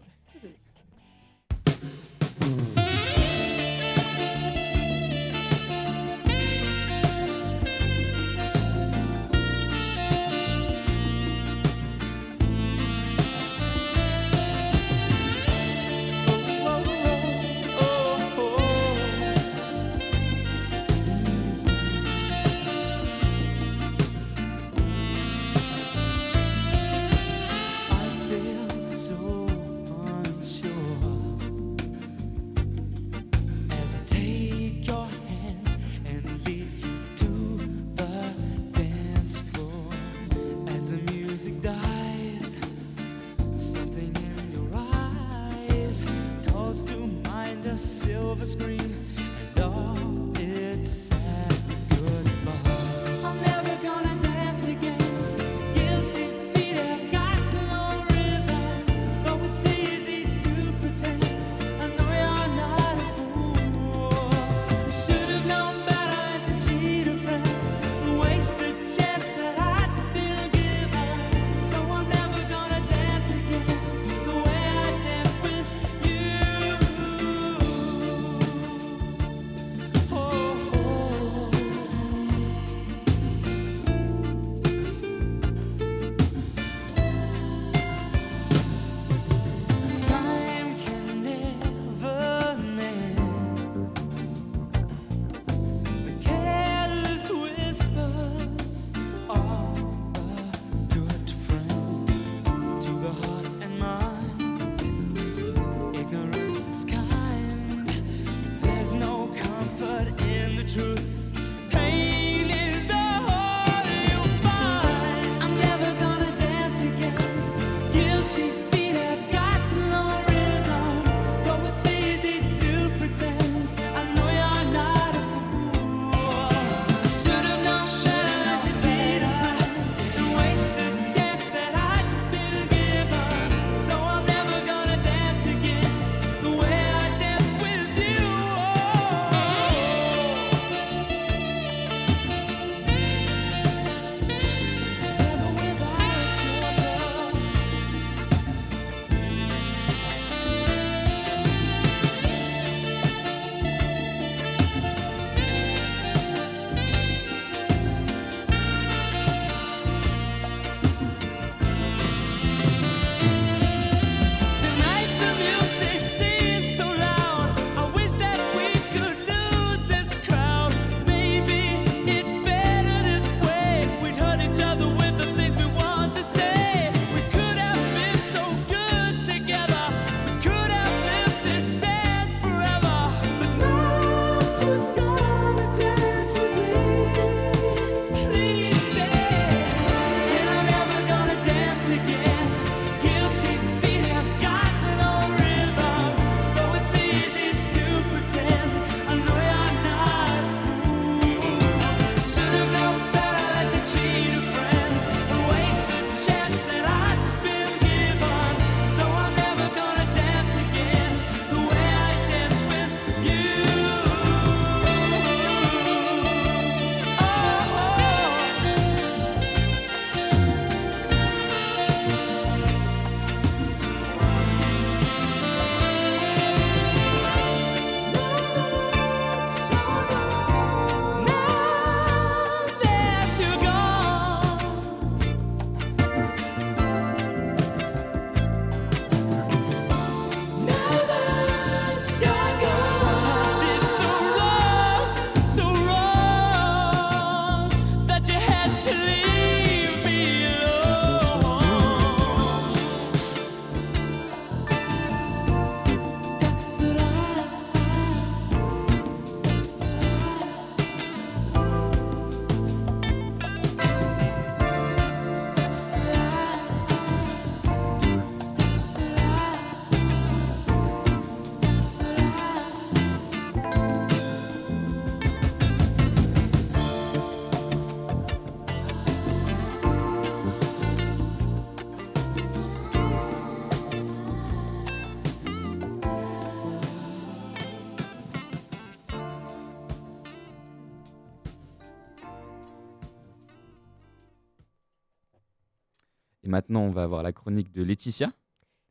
Maintenant, 296.66 296.86
on 296.86 296.90
va 296.90 297.04
avoir 297.04 297.22
la 297.22 297.32
chronique 297.32 297.72
de 297.72 297.82
Laetitia. 297.82 298.30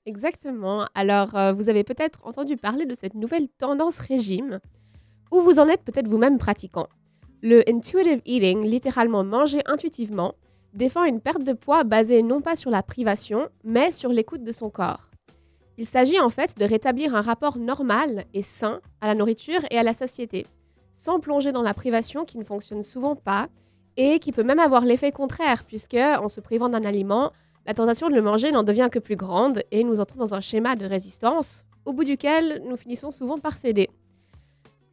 Exactement. 0.06 0.88
Alors, 0.94 1.36
euh, 1.36 1.52
vous 1.52 1.68
avez 1.68 1.84
peut-être 1.84 2.22
entendu 2.24 2.58
parler 2.58 2.86
de 2.86 2.96
cette 2.96 3.16
nouvelle 3.16 3.50
tendance 3.58 3.98
régime, 4.00 4.60
ou 5.32 5.42
vous 5.42 5.60
en 5.60 5.68
êtes 5.68 5.84
peut-être 5.84 6.08
vous-même 6.08 6.38
pratiquant. 6.38 6.88
Le 7.42 7.68
intuitive 7.70 8.22
eating, 8.26 8.64
littéralement 8.64 9.24
manger 9.24 9.62
intuitivement, 9.66 10.36
défend 10.74 11.04
une 11.04 11.20
perte 11.20 11.44
de 11.44 11.54
poids 11.54 11.84
basée 11.84 12.22
non 12.24 12.42
pas 12.42 12.56
sur 12.56 12.70
la 12.72 12.84
privation, 12.84 13.50
mais 13.64 13.92
sur 13.92 14.10
l'écoute 14.10 14.44
de 14.44 14.52
son 14.52 14.70
corps. 14.70 15.10
Il 15.78 15.86
s'agit 15.86 16.20
en 16.20 16.30
fait 16.30 16.58
de 16.58 16.66
rétablir 16.66 17.16
un 17.16 17.22
rapport 17.22 17.58
normal 17.58 18.26
et 18.34 18.42
sain 18.42 18.80
à 19.02 19.08
la 19.08 19.16
nourriture 19.16 19.62
et 19.70 19.78
à 19.78 19.84
la 19.84 19.94
satiété, 19.94 20.48
sans 20.94 21.20
plonger 21.20 21.52
dans 21.52 21.64
la 21.64 21.74
privation 21.74 22.24
qui 22.24 22.38
ne 22.38 22.46
fonctionne 22.46 22.84
souvent 22.84 23.16
pas 23.16 23.50
et 23.98 24.20
qui 24.20 24.32
peut 24.32 24.44
même 24.44 24.60
avoir 24.60 24.86
l'effet 24.86 25.12
contraire, 25.12 25.64
puisque 25.66 25.96
en 25.96 26.28
se 26.28 26.42
privant 26.42 26.70
d'un 26.70 26.84
aliment, 26.84 27.32
la 27.66 27.74
tentation 27.74 28.10
de 28.10 28.16
le 28.16 28.22
manger 28.22 28.52
n'en 28.52 28.64
devient 28.64 28.90
que 28.92 29.00
plus 29.00 29.16
grande 29.16 29.64
et 29.72 29.84
nous 29.84 30.00
entrons 30.00 30.20
dans 30.20 30.36
un 30.36 30.42
schéma 30.42 30.76
de 30.76 30.86
résistance, 30.86 31.66
au 31.86 31.94
bout 31.94 32.04
duquel 32.04 32.62
nous 32.68 32.78
finissons 32.78 33.12
souvent 33.12 33.40
par 33.40 33.58
céder. 33.58 33.90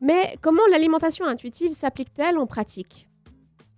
Mais 0.01 0.37
comment 0.41 0.67
l'alimentation 0.71 1.27
intuitive 1.27 1.73
s'applique-t-elle 1.73 2.39
en 2.39 2.47
pratique? 2.47 3.09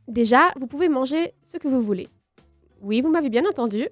Déjà, 0.07 0.53
vous 0.59 0.67
pouvez 0.67 0.89
manger 0.89 1.35
ce 1.43 1.57
que 1.57 1.69
vous 1.69 1.83
voulez. 1.83 2.09
Oui, 2.81 3.01
vous 3.01 3.11
m'avez 3.11 3.31
bien 3.31 3.45
entendu. 3.47 3.89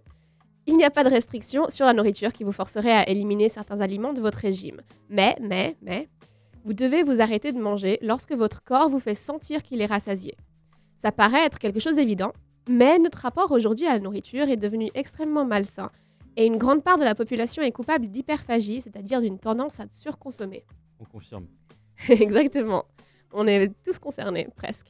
Il 0.66 0.76
n'y 0.76 0.84
a 0.84 0.90
pas 0.90 1.02
de 1.02 1.10
restriction 1.10 1.68
sur 1.68 1.86
la 1.86 1.92
nourriture 1.92 2.32
qui 2.32 2.44
vous 2.44 2.52
forcerait 2.52 2.92
à 2.92 3.08
éliminer 3.08 3.48
certains 3.48 3.80
aliments 3.80 4.12
de 4.12 4.20
votre 4.20 4.38
régime. 4.38 4.80
Mais, 5.08 5.36
mais, 5.40 5.76
mais, 5.82 6.08
vous 6.64 6.74
devez 6.74 7.02
vous 7.02 7.20
arrêter 7.20 7.52
de 7.52 7.60
manger 7.60 7.98
lorsque 8.02 8.32
votre 8.32 8.62
corps 8.62 8.88
vous 8.88 9.00
fait 9.00 9.16
sentir 9.16 9.62
qu'il 9.62 9.80
est 9.80 9.86
rassasié. 9.86 10.36
Ça 10.96 11.10
paraît 11.10 11.44
être 11.44 11.58
quelque 11.58 11.80
chose 11.80 11.96
d'évident, 11.96 12.32
mais 12.68 12.98
notre 12.98 13.18
rapport 13.18 13.50
aujourd'hui 13.50 13.86
à 13.86 13.94
la 13.94 14.00
nourriture 14.00 14.48
est 14.48 14.56
devenu 14.56 14.90
extrêmement 14.94 15.44
malsain, 15.44 15.90
et 16.36 16.46
une 16.46 16.56
grande 16.56 16.82
part 16.82 16.98
de 16.98 17.04
la 17.04 17.14
population 17.14 17.62
est 17.62 17.72
coupable 17.72 18.08
d'hyperphagie, 18.08 18.80
c'est-à-dire 18.80 19.20
d'une 19.20 19.38
tendance 19.38 19.80
à 19.80 19.84
surconsommer. 19.90 20.64
On 20.98 21.04
confirme. 21.04 21.46
Exactement. 22.08 22.84
On 23.32 23.46
est 23.46 23.70
tous 23.84 23.98
concernés, 23.98 24.48
presque. 24.56 24.88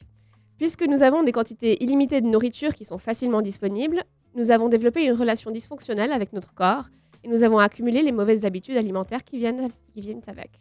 Puisque 0.57 0.85
nous 0.87 1.01
avons 1.01 1.23
des 1.23 1.31
quantités 1.31 1.83
illimitées 1.83 2.21
de 2.21 2.27
nourriture 2.27 2.73
qui 2.73 2.85
sont 2.85 2.97
facilement 2.97 3.41
disponibles, 3.41 4.03
nous 4.35 4.51
avons 4.51 4.69
développé 4.69 5.03
une 5.05 5.13
relation 5.13 5.51
dysfonctionnelle 5.51 6.11
avec 6.11 6.33
notre 6.33 6.53
corps 6.53 6.85
et 7.23 7.27
nous 7.27 7.43
avons 7.43 7.59
accumulé 7.59 8.01
les 8.01 8.11
mauvaises 8.11 8.45
habitudes 8.45 8.77
alimentaires 8.77 9.23
qui 9.23 9.37
viennent, 9.37 9.69
qui 9.93 10.01
viennent 10.01 10.21
avec. 10.27 10.51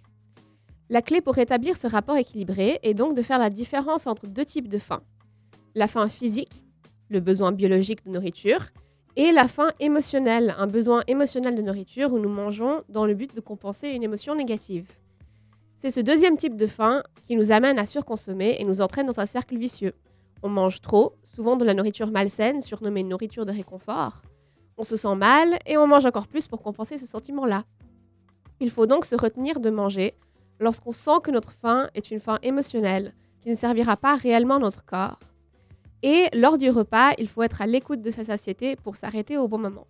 La 0.88 1.02
clé 1.02 1.20
pour 1.20 1.34
rétablir 1.34 1.76
ce 1.76 1.86
rapport 1.86 2.16
équilibré 2.16 2.78
est 2.82 2.94
donc 2.94 3.14
de 3.14 3.22
faire 3.22 3.38
la 3.38 3.50
différence 3.50 4.06
entre 4.06 4.26
deux 4.26 4.44
types 4.44 4.68
de 4.68 4.78
faim. 4.78 5.02
La 5.74 5.88
faim 5.88 6.08
physique, 6.08 6.64
le 7.12 7.20
besoin 7.20 7.52
biologique 7.52 8.04
de 8.04 8.10
nourriture, 8.10 8.72
et 9.16 9.30
la 9.30 9.46
faim 9.46 9.70
émotionnelle, 9.78 10.54
un 10.58 10.66
besoin 10.66 11.02
émotionnel 11.06 11.54
de 11.54 11.62
nourriture 11.62 12.12
où 12.12 12.18
nous 12.18 12.30
mangeons 12.30 12.82
dans 12.88 13.04
le 13.04 13.14
but 13.14 13.34
de 13.34 13.40
compenser 13.40 13.88
une 13.88 14.02
émotion 14.02 14.34
négative. 14.34 14.90
C'est 15.76 15.90
ce 15.90 16.00
deuxième 16.00 16.36
type 16.36 16.56
de 16.56 16.66
faim 16.66 17.02
qui 17.22 17.36
nous 17.36 17.52
amène 17.52 17.78
à 17.78 17.86
surconsommer 17.86 18.56
et 18.58 18.64
nous 18.64 18.80
entraîne 18.80 19.06
dans 19.06 19.20
un 19.20 19.26
cercle 19.26 19.58
vicieux. 19.58 19.92
On 20.42 20.48
mange 20.48 20.80
trop, 20.80 21.14
souvent 21.34 21.56
de 21.56 21.64
la 21.64 21.74
nourriture 21.74 22.10
malsaine, 22.10 22.60
surnommée 22.60 23.02
nourriture 23.02 23.44
de 23.44 23.52
réconfort. 23.52 24.22
On 24.78 24.84
se 24.84 24.96
sent 24.96 25.14
mal 25.14 25.58
et 25.66 25.76
on 25.76 25.86
mange 25.86 26.06
encore 26.06 26.28
plus 26.28 26.46
pour 26.46 26.62
compenser 26.62 26.98
ce 26.98 27.06
sentiment-là. 27.06 27.64
Il 28.60 28.70
faut 28.70 28.86
donc 28.86 29.04
se 29.04 29.16
retenir 29.16 29.60
de 29.60 29.70
manger 29.70 30.14
lorsqu'on 30.58 30.92
sent 30.92 31.20
que 31.22 31.30
notre 31.30 31.52
faim 31.52 31.90
est 31.94 32.10
une 32.10 32.20
faim 32.20 32.38
émotionnelle 32.42 33.12
qui 33.40 33.50
ne 33.50 33.54
servira 33.54 33.96
pas 33.96 34.16
réellement 34.16 34.58
notre 34.58 34.84
corps. 34.84 35.18
Et 36.02 36.28
lors 36.34 36.58
du 36.58 36.68
repas, 36.70 37.12
il 37.18 37.28
faut 37.28 37.42
être 37.42 37.62
à 37.62 37.66
l'écoute 37.66 38.00
de 38.00 38.10
sa 38.10 38.24
satiété 38.24 38.76
pour 38.76 38.96
s'arrêter 38.96 39.38
au 39.38 39.46
bon 39.46 39.58
moment. 39.58 39.86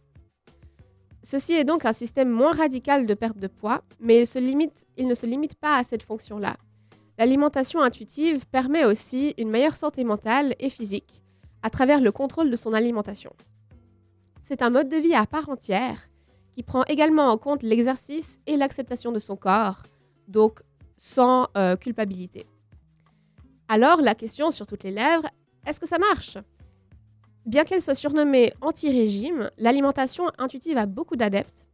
Ceci 1.23 1.53
est 1.53 1.65
donc 1.65 1.85
un 1.85 1.93
système 1.93 2.29
moins 2.29 2.53
radical 2.53 3.07
de 3.07 3.15
perte 3.15 3.39
de 3.39 3.47
poids, 3.47 3.83
mais 4.01 4.25
il, 4.25 5.07
ne 5.07 5.15
se 5.15 5.27
limite 5.27 5.55
pas 5.55 5.77
à 5.77 5.85
cette 5.85 6.03
fonction-là. 6.03 6.57
L'alimentation 7.17 7.81
intuitive 7.81 8.47
permet 8.47 8.85
aussi 8.85 9.35
une 9.39 9.51
meilleure 9.51 9.77
santé 9.77 10.03
mentale 10.03 10.55
et 10.59 10.69
physique 10.69 11.23
à 11.63 11.71
travers 11.71 12.01
le 12.01 12.11
contrôle 12.11 12.51
de 12.51 12.57
son 12.57 12.73
alimentation. 12.73 13.33
C'est 14.43 14.63
un 14.63 14.71
mode 14.71 14.89
de 14.89 14.97
vie 14.97 15.15
à 15.15 15.27
part 15.27 15.49
entière 15.49 16.09
qui 16.51 16.65
prend 16.65 16.85
également 16.85 17.29
en 17.29 17.39
compte 17.39 17.63
l'exercice 17.63 18.41
et 18.47 18.57
l'acceptation 18.57 19.13
de 19.13 19.21
son 19.21 19.37
corps, 19.37 19.85
donc 20.27 20.61
sans 20.97 21.49
euh, 21.57 21.77
culpabilité. 21.77 22.47
Alors 23.69 24.03
la 24.03 24.15
question 24.17 24.51
sur 24.51 24.67
toutes 24.67 24.83
les 24.83 24.91
lèvres, 24.91 25.29
est-ce 25.67 25.81
que 25.81 25.89
ça 25.89 25.99
marche? 25.99 26.39
Bien 27.47 27.65
qu'elle 27.65 27.83
soit 27.83 27.95
surnommée 27.95 28.53
anti-régime, 28.61 29.51
l'alimentation 29.59 30.25
intuitive 30.39 30.77
a 30.77 30.87
beaucoup 30.87 31.17
d'adeptes 31.17 31.69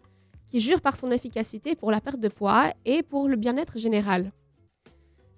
qui 0.47 0.61
jurent 0.61 0.80
par 0.80 0.97
son 0.97 1.11
efficacité 1.11 1.74
pour 1.74 1.91
la 1.91 2.01
perte 2.01 2.20
de 2.20 2.28
poids 2.28 2.72
et 2.84 3.03
pour 3.03 3.28
le 3.28 3.36
bien-être 3.36 3.78
général. 3.78 4.32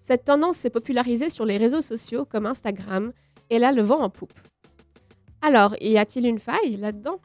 Cette 0.01 0.25
tendance 0.25 0.57
s'est 0.57 0.71
popularisée 0.71 1.31
sur 1.31 1.45
les 1.45 1.59
réseaux 1.59 1.83
sociaux 1.83 2.25
comme 2.25 2.47
Instagram 2.47 3.13
et 3.51 3.59
là 3.59 3.73
le 3.73 3.83
vent 3.83 4.01
en 4.01 4.11
poupe. 4.11 4.39
Alors, 5.43 5.75
y 5.81 5.99
a-t-il 5.99 6.27
une 6.27 6.39
faille 6.39 6.77
là-dedans? 6.77 7.21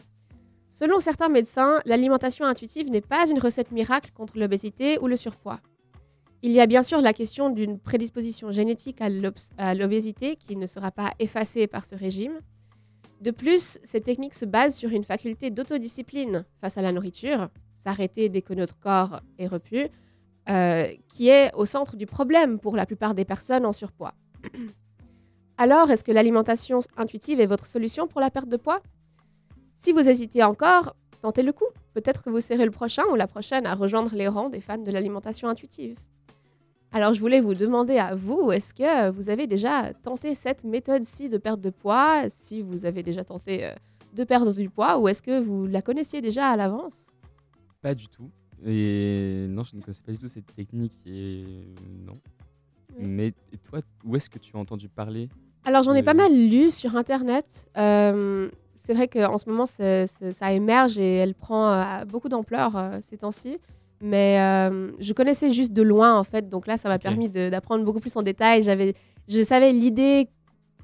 Selon 0.72 1.00
certains 1.00 1.30
médecins, 1.30 1.80
l'alimentation 1.86 2.46
intuitive 2.46 2.90
n'est 2.90 3.02
pas 3.02 3.30
une 3.30 3.40
recette 3.40 3.72
miracle 3.72 4.12
contre 4.14 4.38
l'obésité 4.38 5.00
ou 5.00 5.08
le 5.08 5.18
surpoids. 5.18 5.62
Il 6.42 6.52
y 6.52 6.60
a 6.60 6.68
bien 6.68 6.84
sûr 6.84 7.02
la 7.02 7.14
question 7.14 7.50
d'une 7.50 7.80
prédisposition 7.80 8.52
génétique 8.52 9.00
à 9.02 9.74
l'obésité 9.74 10.36
qui 10.36 10.56
ne 10.56 10.68
sera 10.68 10.92
pas 10.92 11.14
effacée 11.20 11.68
par 11.68 11.86
ce 11.86 11.96
régime. 11.96 12.40
De 13.22 13.32
plus, 13.32 13.80
ces 13.84 14.02
techniques 14.02 14.36
se 14.36 14.46
basent 14.46 14.76
sur 14.76 14.92
une 14.92 15.04
faculté 15.04 15.50
d'autodiscipline 15.50 16.46
face 16.62 16.78
à 16.78 16.82
la 16.82 16.92
nourriture, 16.92 17.50
s'arrêter 17.80 18.30
dès 18.30 18.42
que 18.42 18.54
notre 18.54 18.78
corps 18.78 19.22
est 19.40 19.48
repu, 19.48 19.88
euh, 20.50 20.88
qui 21.14 21.30
est 21.30 21.52
au 21.56 21.66
centre 21.66 21.96
du 21.96 22.06
problème 22.06 22.60
pour 22.60 22.76
la 22.76 22.86
plupart 22.86 23.16
des 23.16 23.26
personnes 23.26 23.66
en 23.66 23.74
surpoids. 23.74 24.14
Alors, 25.58 25.90
est-ce 25.90 26.04
que 26.04 26.12
l'alimentation 26.12 26.82
intuitive 26.98 27.40
est 27.40 27.46
votre 27.46 27.66
solution 27.66 28.08
pour 28.08 28.22
la 28.22 28.30
perte 28.30 28.50
de 28.50 28.58
poids? 28.58 28.82
Si 29.78 29.92
vous 29.92 30.08
hésitez 30.08 30.44
encore, 30.44 30.96
tentez 31.22 31.42
le 31.42 31.54
coup. 31.54 31.66
Peut-être 31.94 32.22
que 32.22 32.30
vous 32.30 32.42
serez 32.42 32.66
le 32.66 32.72
prochain 32.72 33.04
ou 33.12 33.16
la 33.16 33.26
prochaine 33.26 33.66
à 33.66 33.74
rejoindre 33.74 34.14
les 34.14 34.28
rangs 34.28 34.50
des 34.50 34.62
fans 34.62 34.78
de 34.78 34.92
l'alimentation 34.92 35.48
intuitive. 35.48 35.98
Alors, 36.96 37.14
je 37.14 37.20
voulais 37.20 37.42
vous 37.42 37.56
demander 37.56 37.98
à 37.98 38.16
vous, 38.16 38.54
est-ce 38.54 38.74
que 38.74 39.10
vous 39.10 39.28
avez 39.28 39.48
déjà 39.48 39.92
tenté 40.02 40.34
cette 40.34 40.64
méthode-ci 40.64 41.28
de 41.28 41.38
perte 41.38 41.60
de 41.60 41.70
poids? 41.70 42.30
Si 42.30 42.62
vous 42.62 42.86
avez 42.86 43.04
déjà 43.04 43.26
tenté 43.26 43.66
euh, 43.66 43.74
de 44.14 44.24
perdre 44.24 44.54
du 44.54 44.70
poids, 44.70 44.98
ou 44.98 45.10
est-ce 45.10 45.22
que 45.22 45.42
vous 45.42 45.68
la 45.68 45.82
connaissiez 45.82 46.22
déjà 46.22 46.48
à 46.48 46.56
l'avance? 46.56 47.12
Pas 47.82 47.94
du 47.94 48.08
tout. 48.08 48.32
Et 48.66 49.46
non, 49.50 49.64
je 49.64 49.76
ne 49.76 49.82
connaissais 49.82 50.04
pas 50.04 50.14
du 50.14 50.20
tout 50.20 50.30
cette 50.30 50.56
technique. 50.56 50.94
Et 51.06 51.44
non. 52.08 52.18
Mais 52.98 53.34
et 53.52 53.58
toi, 53.58 53.82
où 54.06 54.16
est-ce 54.16 54.30
que 54.30 54.40
tu 54.40 54.56
as 54.56 54.60
entendu 54.60 54.88
parler 54.88 55.28
Alors 55.66 55.84
j'en 55.84 55.96
ai 55.96 56.02
pas 56.02 56.14
mal 56.14 56.32
lu 56.32 56.72
sur 56.72 56.96
internet. 56.96 57.68
Euh, 57.78 58.50
c'est 58.78 58.94
vrai 58.94 59.10
qu'en 59.10 59.38
ce 59.38 59.50
moment 59.50 59.66
ça 59.66 60.54
émerge 60.54 60.98
et 60.98 61.16
elle 61.16 61.34
prend 61.34 61.72
euh, 61.72 62.06
beaucoup 62.06 62.30
d'ampleur 62.30 62.78
euh, 62.78 63.00
ces 63.02 63.18
temps-ci. 63.18 63.58
Mais 64.02 64.40
euh, 64.40 64.92
je 65.00 65.14
connaissais 65.14 65.52
juste 65.52 65.72
de 65.74 65.82
loin 65.82 66.18
en 66.18 66.24
fait, 66.24 66.50
donc 66.50 66.68
là 66.68 66.78
ça 66.78 66.90
m'a 66.90 67.00
permis 67.00 67.30
d'apprendre 67.30 67.84
beaucoup 67.86 68.00
plus 68.00 68.16
en 68.18 68.22
détail. 68.24 68.62
J'avais, 68.64 68.94
je 69.28 69.42
savais 69.44 69.72
l'idée 69.72 70.28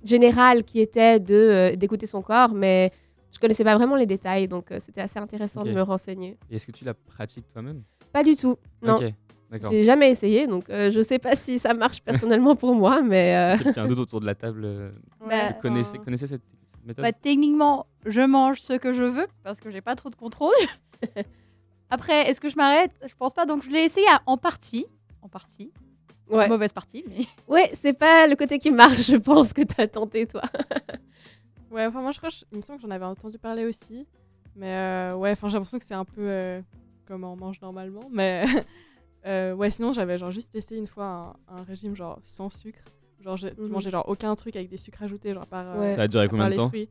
générale 0.03 0.63
qui 0.63 0.79
était 0.79 1.19
de 1.19 1.35
euh, 1.35 1.75
d'écouter 1.75 2.05
son 2.07 2.21
corps, 2.21 2.53
mais 2.53 2.91
je 3.33 3.39
connaissais 3.39 3.63
pas 3.63 3.75
vraiment 3.75 3.95
les 3.95 4.05
détails, 4.05 4.47
donc 4.47 4.71
euh, 4.71 4.77
c'était 4.79 5.01
assez 5.01 5.19
intéressant 5.19 5.63
de 5.63 5.71
me 5.71 5.81
renseigner. 5.81 6.37
Et 6.49 6.55
est-ce 6.55 6.65
que 6.65 6.71
tu 6.71 6.85
la 6.85 6.93
pratiques 6.93 7.47
toi-même? 7.49 7.83
Pas 8.13 8.23
du 8.23 8.35
tout, 8.35 8.55
non. 8.81 8.95
Ok, 8.95 9.13
d'accord. 9.51 9.71
J'ai 9.71 9.83
jamais 9.83 10.09
essayé, 10.09 10.47
donc 10.47 10.69
euh, 10.69 10.89
je 10.89 11.01
sais 11.01 11.19
pas 11.19 11.35
si 11.35 11.59
ça 11.59 11.73
marche 11.73 12.01
personnellement 12.03 12.55
pour 12.55 12.73
moi, 12.75 13.01
mais 13.01 13.35
euh, 13.35 13.57
Quelqu'un 13.63 13.87
d'autre 13.87 14.01
autour 14.01 14.21
de 14.21 14.25
la 14.25 14.35
table 14.35 14.61
euh, 14.65 14.91
Bah, 15.29 15.53
connaissait, 15.61 15.97
connaissait 15.99 16.27
cette, 16.27 16.41
cette 16.65 16.85
méthode? 16.85 17.03
Bah, 17.03 17.11
techniquement, 17.11 17.85
je 18.05 18.21
mange 18.21 18.59
ce 18.59 18.73
que 18.73 18.93
je 18.93 19.03
veux 19.03 19.27
parce 19.43 19.59
que 19.59 19.69
j'ai 19.69 19.81
pas 19.81 19.95
trop 19.95 20.09
de 20.09 20.15
contrôle. 20.15 20.53
Après, 21.91 22.27
est-ce 22.29 22.41
que 22.41 22.49
je 22.49 22.55
m'arrête? 22.55 22.91
Je 23.07 23.13
pense 23.15 23.33
pas. 23.33 23.45
Donc, 23.45 23.63
je 23.63 23.69
l'ai 23.69 23.83
essayé 23.83 24.07
à- 24.07 24.21
en 24.25 24.37
partie. 24.37 24.85
En 25.21 25.27
partie. 25.29 25.71
Ouais. 26.29 26.47
Mauvaise 26.47 26.71
partie, 26.73 27.03
mais. 27.07 27.25
ouais, 27.47 27.69
c'est 27.73 27.93
pas 27.93 28.25
le 28.25 28.35
côté 28.35 28.57
qui 28.57 28.71
marche, 28.71 29.01
je 29.11 29.17
pense 29.17 29.53
que 29.53 29.61
t'as 29.61 29.87
tenté 29.87 30.25
toi. 30.25 30.41
Ouais, 31.71 31.85
enfin, 31.85 32.01
moi, 32.01 32.11
je 32.11 32.17
crois, 32.17 32.29
je- 32.29 32.43
il 32.51 32.57
me 32.57 32.61
semble 32.61 32.79
que 32.81 32.85
j'en 32.85 32.91
avais 32.91 33.05
entendu 33.05 33.37
parler 33.37 33.65
aussi. 33.65 34.05
Mais 34.57 34.73
euh, 34.75 35.15
ouais, 35.15 35.31
enfin, 35.31 35.47
j'ai 35.47 35.53
l'impression 35.53 35.79
que 35.79 35.85
c'est 35.85 35.93
un 35.93 36.03
peu 36.03 36.19
euh, 36.21 36.61
comme 37.05 37.23
on 37.23 37.37
mange 37.37 37.61
normalement. 37.61 38.09
Mais 38.11 38.43
euh, 39.25 39.53
ouais, 39.53 39.71
sinon, 39.71 39.93
j'avais 39.93 40.17
genre 40.17 40.31
juste 40.31 40.51
testé 40.51 40.75
une 40.75 40.87
fois 40.87 41.37
un, 41.47 41.55
un 41.59 41.63
régime 41.63 41.95
genre 41.95 42.19
sans 42.23 42.49
sucre. 42.49 42.81
Genre, 43.21 43.37
je 43.37 43.47
Mhm. 43.57 43.67
mangeais 43.69 43.89
genre 43.89 44.03
aucun 44.09 44.35
truc 44.35 44.57
avec 44.57 44.67
des 44.67 44.75
sucres 44.75 45.01
ajoutés, 45.03 45.33
genre 45.33 45.47
par. 45.47 45.77
Ouais. 45.79 45.95
Ça 45.95 46.01
a 46.01 46.07
duré 46.09 46.27
combien 46.27 46.49
de 46.49 46.55
temps? 46.55 46.67
fruits. 46.67 46.89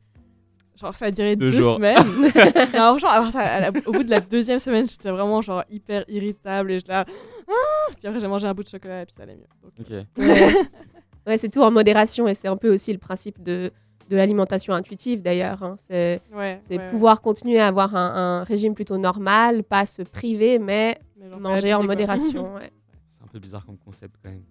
Genre, 0.79 0.95
ça 0.95 1.05
a 1.05 1.11
duré 1.11 1.35
Deux 1.35 1.51
deux, 1.51 1.61
jours. 1.61 1.75
semaines. 1.75 1.97
non, 2.73 2.97
alors 3.07 3.31
ça, 3.31 3.59
la- 3.59 3.71
au 3.85 3.91
bout 3.91 4.03
de 4.03 4.09
la 4.09 4.19
deuxième 4.19 4.57
semaine, 4.59 4.87
j'étais 4.87 5.11
vraiment 5.11 5.41
genre 5.41 5.63
hyper 5.69 6.03
irritable 6.07 6.71
et 6.71 6.79
je 6.79 6.85
là. 6.87 7.05
Ah 7.47 7.91
puis 7.97 8.07
après, 8.07 8.19
j'ai 8.19 8.27
mangé 8.27 8.47
un 8.47 8.53
bout 8.53 8.63
de 8.63 8.69
chocolat 8.69 9.01
et 9.01 9.05
puis 9.05 9.13
ça 9.13 9.23
allait 9.23 9.35
mieux. 9.35 9.47
Donc, 9.61 9.73
Ok. 9.79 10.07
Ouais, 10.17 10.53
Ouais, 11.27 11.37
c'est 11.37 11.49
tout 11.49 11.61
en 11.61 11.69
modération 11.69 12.27
et 12.27 12.33
c'est 12.33 12.47
un 12.47 12.57
peu 12.57 12.73
aussi 12.73 12.91
le 12.93 12.97
principe 12.97 13.43
de, 13.43 13.71
de 14.09 14.15
l'alimentation 14.17 14.73
intuitive 14.73 15.21
d'ailleurs. 15.21 15.61
hein. 15.61 15.75
C'est 15.77 16.19
Ouais, 16.33 16.57
c'est 16.61 16.77
ouais, 16.77 16.83
ouais. 16.85 16.89
pouvoir 16.89 17.21
continuer 17.21 17.59
à 17.59 17.67
avoir 17.67 17.95
un, 17.95 18.39
un 18.39 18.43
régime 18.43 18.73
plutôt 18.73 18.97
normal, 18.97 19.63
pas 19.63 19.85
se 19.85 20.01
priver, 20.01 20.57
mais 20.57 20.97
Mais 21.17 21.29
genre, 21.29 21.39
manger 21.39 21.73
en 21.75 21.83
modération. 21.83 22.53
ouais. 22.55 22.71
C'est 23.09 23.21
un 23.23 23.27
peu 23.27 23.37
bizarre 23.37 23.65
comme 23.65 23.77
concept 23.77 24.15
quand 24.23 24.29
même. 24.31 24.43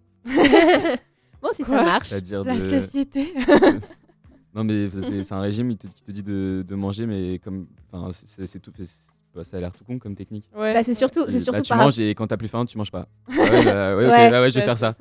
bon, 1.43 1.49
si 1.53 1.65
ça 1.65 1.83
marche. 1.83 2.09
C'est-à-dire 2.09 2.45
La 2.45 2.55
de- 2.55 2.61
société. 2.81 3.35
Non, 4.55 4.65
mais 4.65 4.89
c'est 5.23 5.33
un 5.35 5.41
régime 5.41 5.77
te- 5.77 5.87
qui 5.87 6.03
te 6.03 6.11
dit 6.11 6.23
de, 6.23 6.65
de 6.67 6.75
manger, 6.75 7.07
mais 7.07 7.39
comme. 7.39 7.67
Enfin, 7.93 8.11
c'est- 8.13 8.59
tout. 8.59 8.73
bah, 9.35 9.45
ça 9.45 9.57
a 9.59 9.61
l'air 9.61 9.73
tout 9.73 9.85
con 9.85 9.99
comme 9.99 10.17
technique. 10.17 10.45
Ouais. 10.57 10.75
Bah, 10.75 10.83
c'est 10.83 10.95
surtout, 10.95 11.25
c'est 11.29 11.37
Et, 11.37 11.41
surtout 11.41 11.59
bah, 11.59 11.63
tu 11.63 11.69
par 11.69 11.79
manges 11.79 12.01
et 12.01 12.15
quand 12.17 12.27
t'as 12.27 12.37
plus 12.37 12.49
faim, 12.49 12.65
tu 12.67 12.77
manges 12.77 12.91
pas. 12.91 13.07
Ah 13.29 13.33
ouais, 13.37 13.65
bah, 13.65 13.97
ouais, 13.97 14.07
ok, 14.07 14.11
Ouais. 14.13 14.31
bah 14.31 14.41
ouais, 14.43 14.51
je 14.51 14.59
vais 14.59 14.65
faire 14.65 14.79
ça. 14.79 14.97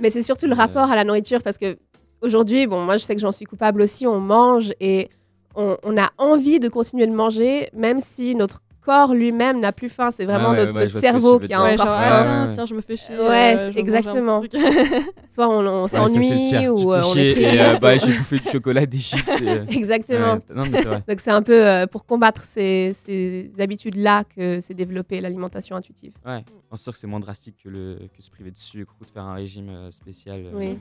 Mais 0.00 0.10
c'est 0.10 0.22
surtout 0.24 0.46
le 0.46 0.54
rapport 0.54 0.90
à 0.90 0.96
la 0.96 1.04
nourriture 1.04 1.42
parce 1.44 1.58
que 1.58 1.78
aujourd'hui, 2.22 2.66
bon, 2.66 2.84
moi 2.84 2.96
je 2.96 3.04
sais 3.04 3.14
que 3.14 3.20
j'en 3.20 3.30
suis 3.32 3.44
coupable 3.44 3.82
aussi, 3.82 4.04
on 4.06 4.18
mange 4.20 4.72
et 4.80 5.10
on, 5.54 5.76
on 5.84 5.96
a 5.96 6.10
envie 6.18 6.58
de 6.58 6.68
continuer 6.68 7.06
de 7.06 7.12
manger, 7.14 7.68
même 7.72 8.00
si 8.00 8.34
notre 8.34 8.62
corps 8.88 9.14
lui-même 9.14 9.60
n'a 9.60 9.72
plus 9.72 9.88
faim. 9.90 10.10
C'est 10.10 10.24
vraiment 10.24 10.50
ouais, 10.50 10.64
notre, 10.66 10.72
ouais, 10.78 10.88
cerveau 10.88 11.38
qui 11.38 11.52
a. 11.52 11.62
Ouais, 11.62 11.72
encore 11.74 11.86
genre, 11.86 11.98
Ouais, 11.98 12.04
ah, 12.06 12.24
faim. 12.24 12.24
tiens, 12.24 12.46
ouais. 12.48 12.54
tiens, 12.54 12.66
je 12.66 12.74
me 12.74 12.80
fais 12.80 12.96
chier. 12.96 13.16
Ouais, 13.18 13.56
euh, 13.58 13.72
exactement. 13.76 14.42
Soit 15.28 15.48
on, 15.48 15.66
on 15.66 15.82
Ouais, 15.82 15.88
s'ennuie 15.88 16.48
pire. 16.50 16.74
ou 16.74 16.92
euh, 16.92 17.02
on 17.04 17.12
chier 17.12 17.30
est 17.30 17.34
pris. 17.34 17.44
et 17.44 17.60
euh, 17.60 17.78
bah, 17.80 17.96
j'ai 17.98 18.16
bouffé 18.16 18.38
du 18.38 18.48
chocolat, 18.48 18.86
des 18.86 18.98
chips. 18.98 19.28
et, 19.42 19.48
euh, 19.48 19.64
Exactement. 19.70 20.34
ouais, 20.34 20.40
non, 20.54 20.64
mais 20.70 20.78
c'est 20.78 20.84
vrai. 20.88 21.02
Donc 21.08 21.20
c'est 21.20 21.30
un 21.30 21.42
peu 21.42 21.66
euh, 21.68 21.86
pour 21.86 22.06
combattre 22.06 22.44
ces, 22.44 22.92
ces 22.94 23.50
habitudes-là 23.58 24.24
que 24.24 24.60
s'est 24.60 24.74
développée 24.74 25.20
l'alimentation 25.20 25.76
intuitive. 25.76 26.12
Ouais, 26.24 26.44
c'est 26.72 26.78
sûr 26.82 26.92
que 26.92 26.98
c'est 26.98 27.06
moins 27.06 27.20
drastique 27.20 27.56
que, 27.62 27.68
le, 27.68 27.98
que 28.16 28.22
se 28.22 28.30
priver 28.30 28.50
de 28.50 28.56
sucre 28.56 28.94
ou 29.00 29.04
de 29.04 29.10
faire 29.10 29.24
un 29.24 29.34
régime 29.34 29.90
spécial. 29.90 30.44
euh. 30.46 30.50
Oui, 30.54 30.78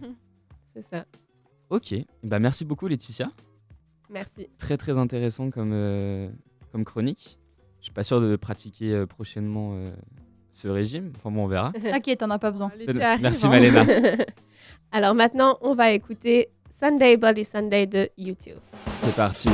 c'est 0.74 0.84
ça. 0.84 1.04
Ok, 1.70 1.94
bah, 2.24 2.40
merci 2.40 2.64
beaucoup 2.64 2.88
Laetitia. 2.88 3.30
Merci. 4.10 4.48
Très 4.58 4.78
très 4.78 4.98
intéressant 4.98 5.50
comme, 5.50 5.72
euh, 5.74 6.30
comme 6.72 6.86
chronique. 6.86 7.38
Je 7.88 7.90
suis 7.90 7.96
pas 7.96 8.04
sûr 8.04 8.20
de 8.20 8.36
pratiquer 8.36 8.92
euh, 8.92 9.06
prochainement 9.06 9.72
euh, 9.76 9.92
ce 10.52 10.68
régime. 10.68 11.14
Enfin 11.16 11.32
bon, 11.32 11.46
on 11.46 11.48
verra. 11.48 11.72
T'inquiète, 11.82 12.20
t'en 12.20 12.30
as 12.32 12.38
pas 12.38 12.52
besoin. 12.52 12.70
Merci 13.22 13.48
hein. 13.48 13.50
Malena. 13.50 13.86
Alors 14.92 15.16
maintenant, 15.16 15.58
on 15.62 15.74
va 15.74 15.92
écouter 15.92 16.50
Sunday 16.78 17.16
Bloody 17.16 17.46
Sunday 17.46 17.88
de 17.88 18.10
YouTube. 18.18 18.58
C'est 18.88 19.16
parti. 19.16 19.48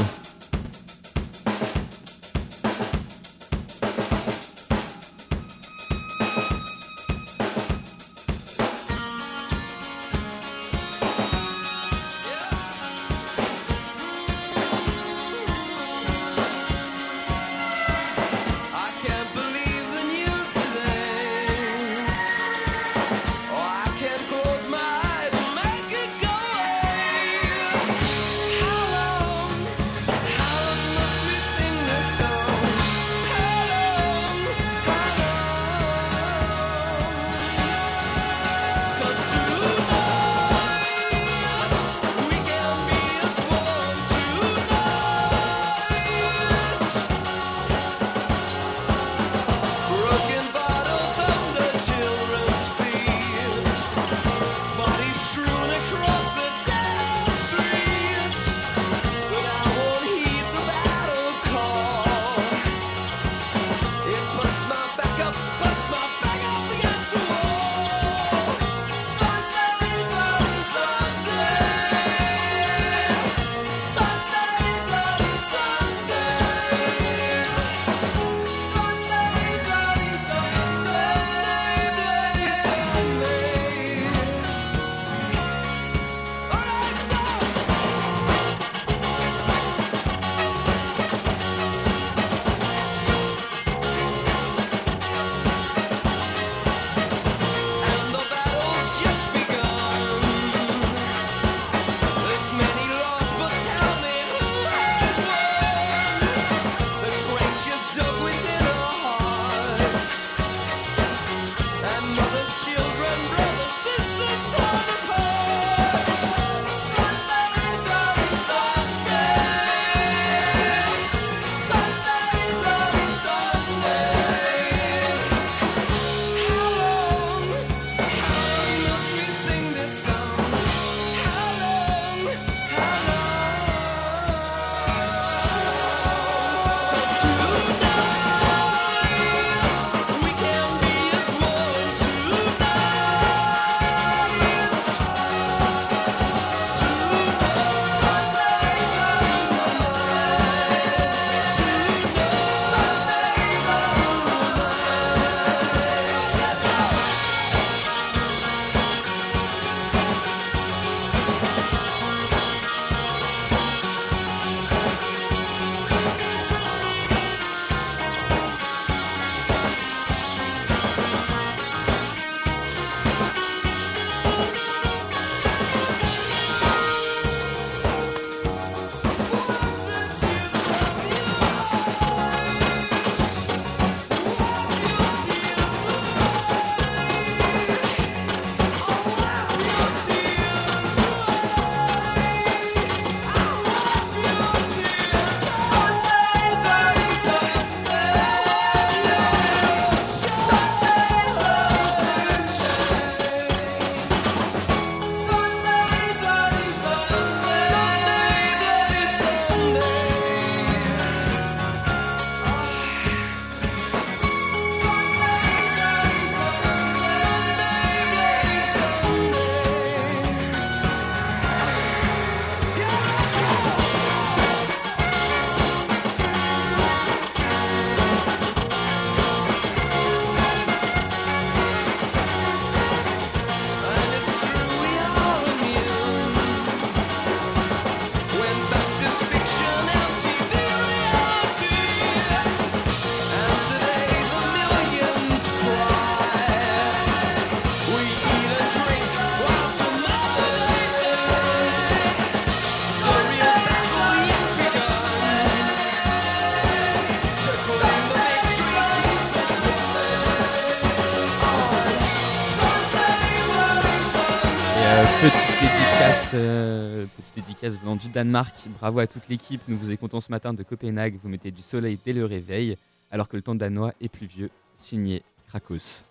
Petite 267.34 267.46
dédicace 267.46 267.80
venant 267.80 267.96
du 267.96 268.10
Danemark. 268.10 268.54
Bravo 268.80 269.00
à 269.00 269.08
toute 269.08 269.28
l'équipe. 269.30 269.62
Nous 269.68 269.78
vous 269.78 269.92
écoutons 269.92 270.20
ce 270.20 270.32
matin 270.32 270.54
de 270.54 270.64
Copenhague. 270.64 271.18
Vous 271.22 271.30
mettez 271.30 271.52
du 271.52 271.62
soleil 271.62 272.00
dès 272.06 272.14
le 272.14 272.26
réveil, 272.26 272.78
alors 273.12 273.28
que 273.28 273.36
le 273.36 273.42
temps 273.42 273.56
danois 273.56 273.94
est 274.02 274.10
pluvieux. 274.10 274.50
Signé 274.76 275.24
Krakos. 275.48 276.04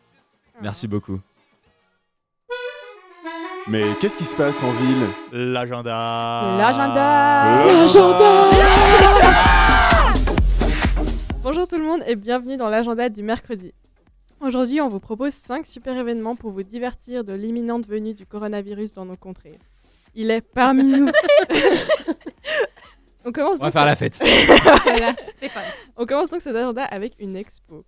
Merci 0.61 0.89
beaucoup. 0.89 1.21
Mais 3.69 3.85
qu'est-ce 4.01 4.17
qui 4.17 4.25
se 4.25 4.35
passe 4.35 4.63
en 4.63 4.71
ville? 4.73 5.07
L'agenda. 5.33 6.57
L'agenda. 6.59 7.63
Bonjour 11.43 11.67
tout 11.67 11.77
le 11.77 11.85
monde 11.85 12.03
et 12.07 12.17
bienvenue 12.17 12.57
dans 12.57 12.69
l'agenda 12.69 13.09
du 13.09 13.23
mercredi. 13.23 13.73
Aujourd'hui, 14.41 14.81
on 14.81 14.89
vous 14.89 15.01
propose 15.01 15.35
5 15.35 15.67
super 15.67 15.97
événements 15.97 16.35
pour 16.35 16.51
vous 16.51 16.65
divertir 16.65 17.23
de 17.25 17.33
l'imminente 17.33 17.87
venue 17.87 18.15
du 18.15 18.27
coronavirus 18.27 18.93
dans 18.95 19.05
nos 19.05 19.17
contrées. 19.17 19.59
Il 20.15 20.31
est 20.31 20.41
parmi 20.41 20.85
nous. 20.85 21.07
on 23.25 23.33
commence 23.33 23.59
On 23.61 23.63
va 23.63 23.67
donc 23.67 23.73
faire 23.73 23.87
la 23.87 23.97
fête. 23.97 24.19
Voilà, 24.85 25.15
c'est 25.41 25.49
fun. 25.49 25.61
On 25.97 26.07
commence 26.07 26.31
donc 26.31 26.43
cet 26.43 26.55
agenda 26.55 26.85
avec 26.85 27.15
une 27.19 27.37
expo. 27.37 27.85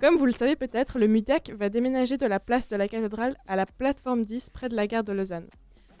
Comme 0.00 0.16
vous 0.16 0.26
le 0.26 0.32
savez 0.32 0.56
peut-être, 0.56 0.98
le 0.98 1.06
MUTAC 1.06 1.50
va 1.50 1.68
déménager 1.68 2.16
de 2.16 2.26
la 2.26 2.40
place 2.40 2.68
de 2.68 2.76
la 2.76 2.88
cathédrale 2.88 3.36
à 3.46 3.56
la 3.56 3.66
plateforme 3.66 4.24
10 4.24 4.50
près 4.50 4.68
de 4.68 4.76
la 4.76 4.86
gare 4.86 5.04
de 5.04 5.12
Lausanne. 5.12 5.48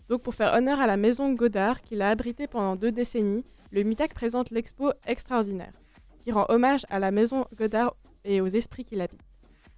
Donc 0.08 0.22
pour 0.22 0.34
faire 0.34 0.54
honneur 0.54 0.80
à 0.80 0.86
la 0.86 0.96
maison 0.96 1.32
Godard 1.32 1.80
qui 1.80 1.96
l'a 1.96 2.10
abritée 2.10 2.46
pendant 2.46 2.76
deux 2.76 2.92
décennies, 2.92 3.44
le 3.70 3.82
MUTAC 3.82 4.14
présente 4.14 4.50
l'expo 4.50 4.92
Extraordinaire, 5.06 5.72
qui 6.20 6.32
rend 6.32 6.46
hommage 6.48 6.84
à 6.90 6.98
la 6.98 7.10
maison 7.10 7.46
Godard 7.56 7.96
et 8.24 8.40
aux 8.40 8.46
esprits 8.46 8.84
qui 8.84 8.96
l'habitent. 8.96 9.20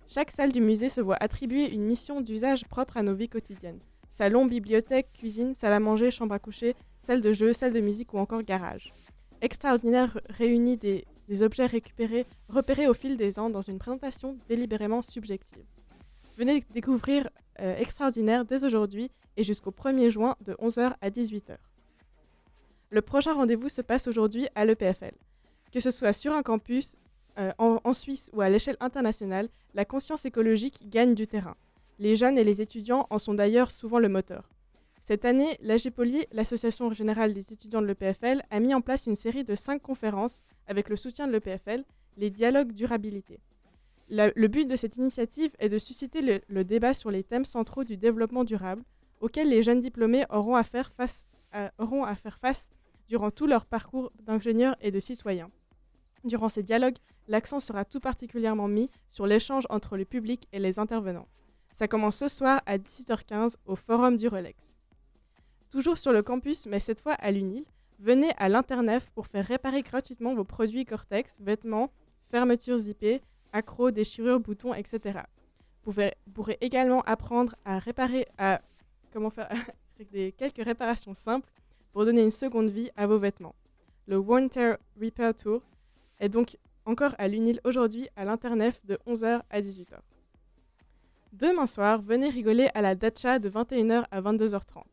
Chaque 0.09 0.31
salle 0.31 0.53
du 0.53 0.61
musée 0.61 0.89
se 0.89 1.01
voit 1.01 1.17
attribuer 1.21 1.71
une 1.71 1.85
mission 1.85 2.21
d'usage 2.21 2.65
propre 2.67 2.97
à 2.97 3.03
nos 3.03 3.15
vies 3.15 3.29
quotidiennes. 3.29 3.81
Salon, 4.17 4.47
bibliothèque, 4.47 5.13
cuisine, 5.13 5.55
salle 5.55 5.75
à 5.75 5.79
manger, 5.79 6.11
chambre 6.11 6.33
à 6.33 6.39
coucher, 6.39 6.75
salle 7.03 7.21
de 7.21 7.35
jeu, 7.35 7.53
salle 7.53 7.75
de 7.75 7.81
musique 7.81 8.15
ou 8.15 8.19
encore 8.19 8.43
garage. 8.43 8.95
Extraordinaire 9.43 10.19
réunit 10.31 10.79
des, 10.79 11.05
objets 11.43 11.67
récupérés, 11.67 12.25
repérés 12.49 12.89
au 12.89 12.95
fil 12.95 13.19
des 13.19 13.39
ans 13.39 13.51
dans 13.51 13.61
une 13.61 13.79
présentation 13.79 14.39
délibérément 14.49 15.03
subjective. 15.03 15.67
Venez 16.39 16.63
découvrir 16.73 17.29
euh, 17.61 17.77
Extraordinaire 17.77 18.47
dès 18.47 18.65
aujourd'hui 18.65 19.11
et 19.37 19.45
jusqu'au 19.45 19.71
1er 19.71 20.09
juin 20.09 20.35
de 20.41 20.55
11h 20.55 20.95
à 20.99 21.11
18h. 21.11 21.59
Le 22.89 23.03
prochain 23.03 23.35
rendez-vous 23.35 23.69
se 23.69 23.83
passe 23.83 24.09
aujourd'hui 24.09 24.49
à 24.55 24.65
l'EPFL. 24.65 25.13
Que 25.71 25.81
ce 25.81 25.91
soit 25.91 26.15
sur 26.15 26.33
un 26.33 26.43
campus, 26.43 26.97
euh, 27.39 27.53
en 27.59 27.93
Suisse 27.93 28.31
ou 28.33 28.41
à 28.41 28.49
l'échelle 28.49 28.79
internationale, 28.81 29.51
la 29.75 29.85
conscience 29.85 30.25
écologique 30.25 30.89
gagne 30.89 31.15
du 31.15 31.27
terrain. 31.27 31.55
Les 31.99 32.15
jeunes 32.15 32.37
et 32.37 32.45
les 32.45 32.61
étudiants 32.61 33.07
en 33.09 33.19
sont 33.19 33.35
d'ailleurs 33.35 33.71
souvent 33.71 33.99
le 33.99 34.09
moteur. 34.09 34.51
Cette 35.01 35.25
année, 35.25 35.57
l'AGPOLI, 35.61 36.27
l'Association 36.33 36.93
générale 36.93 37.33
des 37.33 37.53
étudiants 37.53 37.81
de 37.81 37.87
l'EPFL, 37.87 38.43
a 38.51 38.61
mis 38.61 38.75
en 38.75 38.81
place 38.81 39.07
une 39.07 39.15
série 39.15 39.45
de 39.45 39.55
cinq 39.55 39.81
conférences 39.81 40.43
avec 40.67 40.89
le 40.89 40.97
soutien 40.97 41.27
de 41.27 41.33
l'EPFL, 41.33 41.85
les 42.17 42.29
dialogues 42.29 42.73
durabilité. 42.73 43.41
Le 44.09 44.47
but 44.47 44.69
de 44.69 44.77
cette 44.77 44.97
initiative 44.97 45.53
est 45.59 45.69
de 45.69 45.79
susciter 45.79 46.43
le, 46.49 46.65
débat 46.65 46.93
sur 46.93 47.11
les 47.11 47.25
thèmes 47.25 47.45
centraux 47.45 47.85
du 47.85 47.97
développement 47.97 48.45
durable 48.45 48.83
auxquels 49.21 49.49
les 49.49 49.63
jeunes 49.63 49.81
diplômés 49.81 50.25
auront 50.29 50.57
à 50.57 50.65
faire 50.65 50.93
face, 50.93 51.27
auront 51.79 52.05
à 52.05 52.15
faire 52.15 52.39
face 52.39 52.69
durant 53.09 53.31
tout 53.31 53.47
leur 53.47 53.65
parcours 53.65 54.13
d'ingénieurs 54.21 54.77
et 54.81 54.91
de 54.91 55.01
citoyens. 55.01 55.51
Durant 56.25 56.49
ces 56.49 56.63
dialogues, 56.63 56.99
l'accent 57.29 57.61
sera 57.61 57.85
tout 57.85 58.01
particulièrement 58.01 58.69
mis 58.69 58.91
sur 59.09 59.27
l'échange 59.27 59.67
entre 59.71 59.97
le 59.97 60.05
public 60.05 60.47
et 60.53 60.59
les 60.59 60.79
intervenants. 60.79 61.29
Ça 61.77 61.89
commence 61.89 62.17
ce 62.17 62.29
soir 62.29 62.63
à 62.65 62.79
18h15 62.79 63.57
au 63.67 63.77
Forum 63.77 64.17
du 64.17 64.29
Rolex. 64.29 64.75
Toujours 65.69 65.99
sur 65.99 66.11
le 66.11 66.23
campus, 66.23 66.65
mais 66.65 66.81
cette 66.81 67.03
fois 67.03 67.13
à 67.13 67.31
l'UNIL, 67.31 67.67
venez 67.99 68.33
à 68.39 68.49
l'Internef 68.49 69.11
pour 69.11 69.27
faire 69.27 69.45
réparer 69.45 69.83
gratuitement 69.83 70.35
vos 70.35 70.45
produits 70.45 70.87
Cortex, 70.87 71.37
vêtements, 71.39 71.91
fermetures 72.31 72.79
zippées, 72.79 73.21
accros, 73.53 73.91
déchirures, 73.91 74.41
boutons, 74.41 74.73
etc. 74.73 75.19
Vous 75.85 75.93
pourrez 76.33 76.57
également 76.63 77.03
apprendre 77.03 77.55
à 77.67 77.79
réparer, 77.79 78.27
à 78.39 78.63
comment 79.13 79.29
faire 79.29 79.51
quelques 80.39 80.65
réparations 80.65 81.13
simples 81.13 81.53
pour 81.93 82.07
donner 82.07 82.23
une 82.23 82.31
seconde 82.31 82.71
vie 82.71 82.91
à 82.97 83.07
vos 83.07 83.19
vêtements. 83.19 83.55
Le 84.07 84.17
One 84.17 84.49
Tear 84.49 84.79
Repair 84.99 85.35
Tour 85.35 85.61
est 86.21 86.31
donc 86.31 86.57
encore 86.87 87.15
à 87.19 87.29
l'UNIL 87.29 87.61
aujourd'hui 87.65 88.09
à 88.17 88.25
l'Internef 88.25 88.83
de 88.87 88.99
11h 89.07 89.43
à 89.51 89.61
18h. 89.61 89.99
Demain 91.39 91.67
soir, 91.67 92.01
venez 92.01 92.31
rigoler 92.31 92.71
à 92.75 92.81
la 92.81 92.95
Dacha 92.95 93.39
de 93.39 93.51
21h 93.51 94.05
à 94.11 94.21
22h30. 94.23 94.85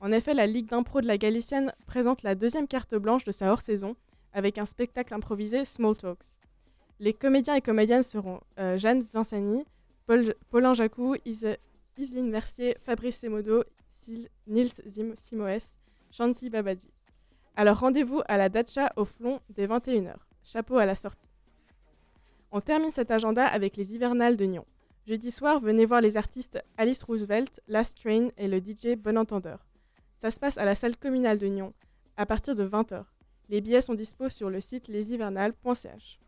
En 0.00 0.10
effet, 0.10 0.34
la 0.34 0.46
Ligue 0.46 0.68
d'impro 0.68 1.00
de 1.00 1.06
la 1.06 1.18
Galicienne 1.18 1.72
présente 1.86 2.22
la 2.24 2.34
deuxième 2.34 2.66
carte 2.66 2.94
blanche 2.96 3.24
de 3.24 3.30
sa 3.30 3.52
hors-saison 3.52 3.94
avec 4.32 4.58
un 4.58 4.66
spectacle 4.66 5.14
improvisé 5.14 5.64
Small 5.64 5.96
Talks. 5.96 6.40
Les 6.98 7.12
comédiens 7.12 7.54
et 7.54 7.60
comédiennes 7.60 8.02
seront 8.02 8.40
euh, 8.58 8.76
Jeanne 8.76 9.06
Vincani, 9.12 9.64
Paul, 10.06 10.34
Paulin 10.50 10.74
Jacou, 10.74 11.14
Ise- 11.24 11.58
Iseline 11.96 12.28
Mercier, 12.28 12.76
Fabrice 12.84 13.18
Semodo, 13.18 13.62
Nils 14.48 14.72
Simoes, 15.14 15.76
Shanti 16.10 16.50
Babadji. 16.50 16.90
Alors 17.54 17.78
rendez-vous 17.78 18.20
à 18.26 18.36
la 18.36 18.48
Dacha 18.48 18.92
au 18.96 19.04
flon 19.04 19.40
dès 19.48 19.68
21h. 19.68 20.14
Chapeau 20.42 20.76
à 20.78 20.86
la 20.86 20.96
sortie. 20.96 21.28
On 22.50 22.60
termine 22.60 22.90
cet 22.90 23.12
agenda 23.12 23.46
avec 23.46 23.76
les 23.76 23.94
hivernales 23.94 24.36
de 24.36 24.44
Nyon. 24.44 24.66
Jeudi 25.06 25.30
soir, 25.30 25.60
venez 25.60 25.84
voir 25.84 26.00
les 26.00 26.16
artistes 26.16 26.62
Alice 26.78 27.02
Roosevelt, 27.02 27.60
Last 27.68 27.98
Train 28.02 28.28
et 28.38 28.48
le 28.48 28.58
DJ 28.58 28.96
Bon 28.96 29.18
Entendeur. 29.18 29.66
Ça 30.16 30.30
se 30.30 30.40
passe 30.40 30.56
à 30.56 30.64
la 30.64 30.74
salle 30.74 30.96
communale 30.96 31.38
de 31.38 31.46
Nyon, 31.46 31.74
à 32.16 32.24
partir 32.24 32.54
de 32.54 32.66
20h. 32.66 33.04
Les 33.50 33.60
billets 33.60 33.82
sont 33.82 33.94
dispo 33.94 34.30
sur 34.30 34.48
le 34.48 34.60
site 34.60 34.88
leshivernales.ch. 34.88 36.18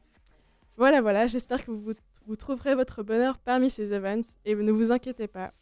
Voilà, 0.76 1.00
voilà, 1.00 1.26
j'espère 1.26 1.64
que 1.64 1.70
vous, 1.70 1.92
vous 2.26 2.36
trouverez 2.36 2.74
votre 2.74 3.02
bonheur 3.02 3.38
parmi 3.38 3.70
ces 3.70 3.94
events 3.94 4.26
et 4.44 4.54
ne 4.54 4.72
vous 4.72 4.92
inquiétez 4.92 5.26
pas. 5.26 5.52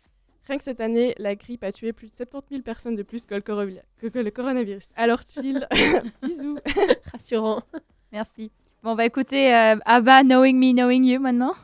Rien 0.49 0.59
que 0.59 0.65
cette 0.65 0.81
année, 0.81 1.15
la 1.19 1.37
grippe 1.37 1.63
a 1.63 1.71
tué 1.71 1.93
plus 1.93 2.09
de 2.09 2.15
70 2.15 2.49
000 2.51 2.63
personnes 2.63 2.97
de 2.97 3.03
plus 3.05 3.25
que 3.27 3.35
le, 3.37 3.41
corovi- 3.41 3.81
que- 3.99 4.09
que 4.09 4.19
le 4.19 4.31
coronavirus. 4.33 4.89
Alors 4.97 5.21
chill, 5.27 5.67
bisous. 6.23 6.59
Rassurant. 7.13 7.63
Merci. 8.11 8.51
Bon, 8.83 8.91
on 8.91 8.95
va 8.97 9.07
écouter 9.07 9.55
euh, 9.55 9.77
ABBA 9.87 10.23
Knowing 10.25 10.59
Me, 10.59 10.73
Knowing 10.75 11.05
You 11.05 11.21
maintenant. 11.21 11.55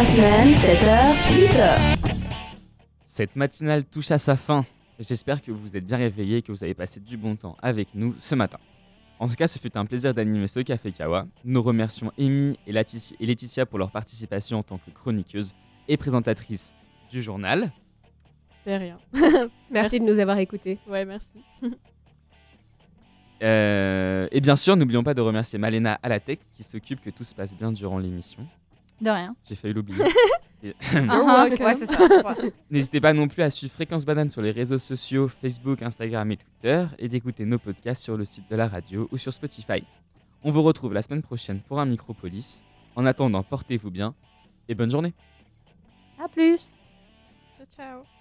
La 0.00 0.06
semaine, 0.06 0.48
7h, 0.54 1.12
8h. 1.28 2.14
Cette 3.04 3.36
matinale 3.36 3.84
touche 3.84 4.10
à 4.10 4.16
sa 4.16 4.34
fin. 4.34 4.64
J'espère 4.98 5.42
que 5.42 5.50
vous 5.52 5.60
vous 5.60 5.76
êtes 5.76 5.84
bien 5.84 5.98
réveillés 5.98 6.38
et 6.38 6.42
que 6.42 6.52
vous 6.52 6.64
avez 6.64 6.72
passé 6.72 7.00
du 7.00 7.18
bon 7.18 7.36
temps 7.36 7.54
avec 7.60 7.88
nous 7.94 8.14
ce 8.18 8.34
matin. 8.34 8.56
En 9.18 9.28
tout 9.28 9.34
cas, 9.34 9.46
ce 9.46 9.58
fut 9.58 9.76
un 9.76 9.84
plaisir 9.84 10.14
d'animer 10.14 10.48
ce 10.48 10.60
Café 10.60 10.90
Kawa. 10.90 11.26
Nous 11.44 11.60
remercions 11.60 12.12
Amy 12.18 12.58
et 12.66 12.72
Laetitia 12.72 13.66
pour 13.66 13.78
leur 13.78 13.90
participation 13.90 14.60
en 14.60 14.62
tant 14.62 14.78
que 14.78 14.90
chroniqueuse 14.90 15.52
et 15.86 15.98
présentatrice 15.98 16.72
du 17.10 17.20
journal. 17.20 17.70
De 18.64 18.72
rien. 18.72 18.98
Merci 19.70 20.00
de 20.00 20.06
nous 20.06 20.18
avoir 20.18 20.38
écoutés. 20.38 20.78
Ouais, 20.88 21.04
merci. 21.04 21.44
Euh, 23.42 24.28
et 24.32 24.40
bien 24.40 24.56
sûr, 24.56 24.76
n'oublions 24.76 25.02
pas 25.02 25.12
de 25.12 25.20
remercier 25.20 25.58
Malena 25.58 25.98
à 26.02 26.08
la 26.08 26.20
tech 26.20 26.38
qui 26.54 26.62
s'occupe 26.62 27.02
que 27.02 27.10
tout 27.10 27.24
se 27.24 27.34
passe 27.34 27.54
bien 27.54 27.70
durant 27.70 27.98
l'émission. 27.98 28.46
De 29.00 29.10
rien. 29.10 29.34
J'ai 29.48 29.54
failli 29.54 29.74
l'oublier. 29.74 30.04
Et- 30.62 30.74
ouais, 30.94 31.74
c'est 31.74 31.90
ça. 31.90 31.98
Ouais. 32.22 32.52
N'hésitez 32.70 33.00
pas 33.00 33.14
non 33.14 33.28
plus 33.28 33.42
à 33.42 33.48
suivre 33.48 33.72
Fréquence 33.72 34.04
Banane 34.04 34.30
sur 34.30 34.42
les 34.42 34.50
réseaux 34.50 34.76
sociaux 34.78 35.26
Facebook, 35.26 35.80
Instagram 35.82 36.30
et 36.32 36.36
Twitter 36.36 36.86
et 36.98 37.08
d'écouter 37.08 37.46
nos 37.46 37.58
podcasts 37.58 38.02
sur 38.02 38.16
le 38.18 38.26
site 38.26 38.44
de 38.50 38.56
la 38.56 38.68
radio 38.68 39.08
ou 39.10 39.16
sur 39.16 39.32
Spotify. 39.32 39.82
On 40.44 40.50
vous 40.50 40.62
retrouve 40.62 40.92
la 40.92 41.00
semaine 41.02 41.22
prochaine 41.22 41.60
pour 41.60 41.80
un 41.80 41.86
Micropolis. 41.86 42.62
En 42.94 43.06
attendant, 43.06 43.42
portez-vous 43.42 43.90
bien 43.90 44.14
et 44.68 44.74
bonne 44.74 44.90
journée. 44.90 45.14
À 46.22 46.28
plus. 46.28 46.68
Ciao, 47.56 47.66
ciao. 47.74 48.19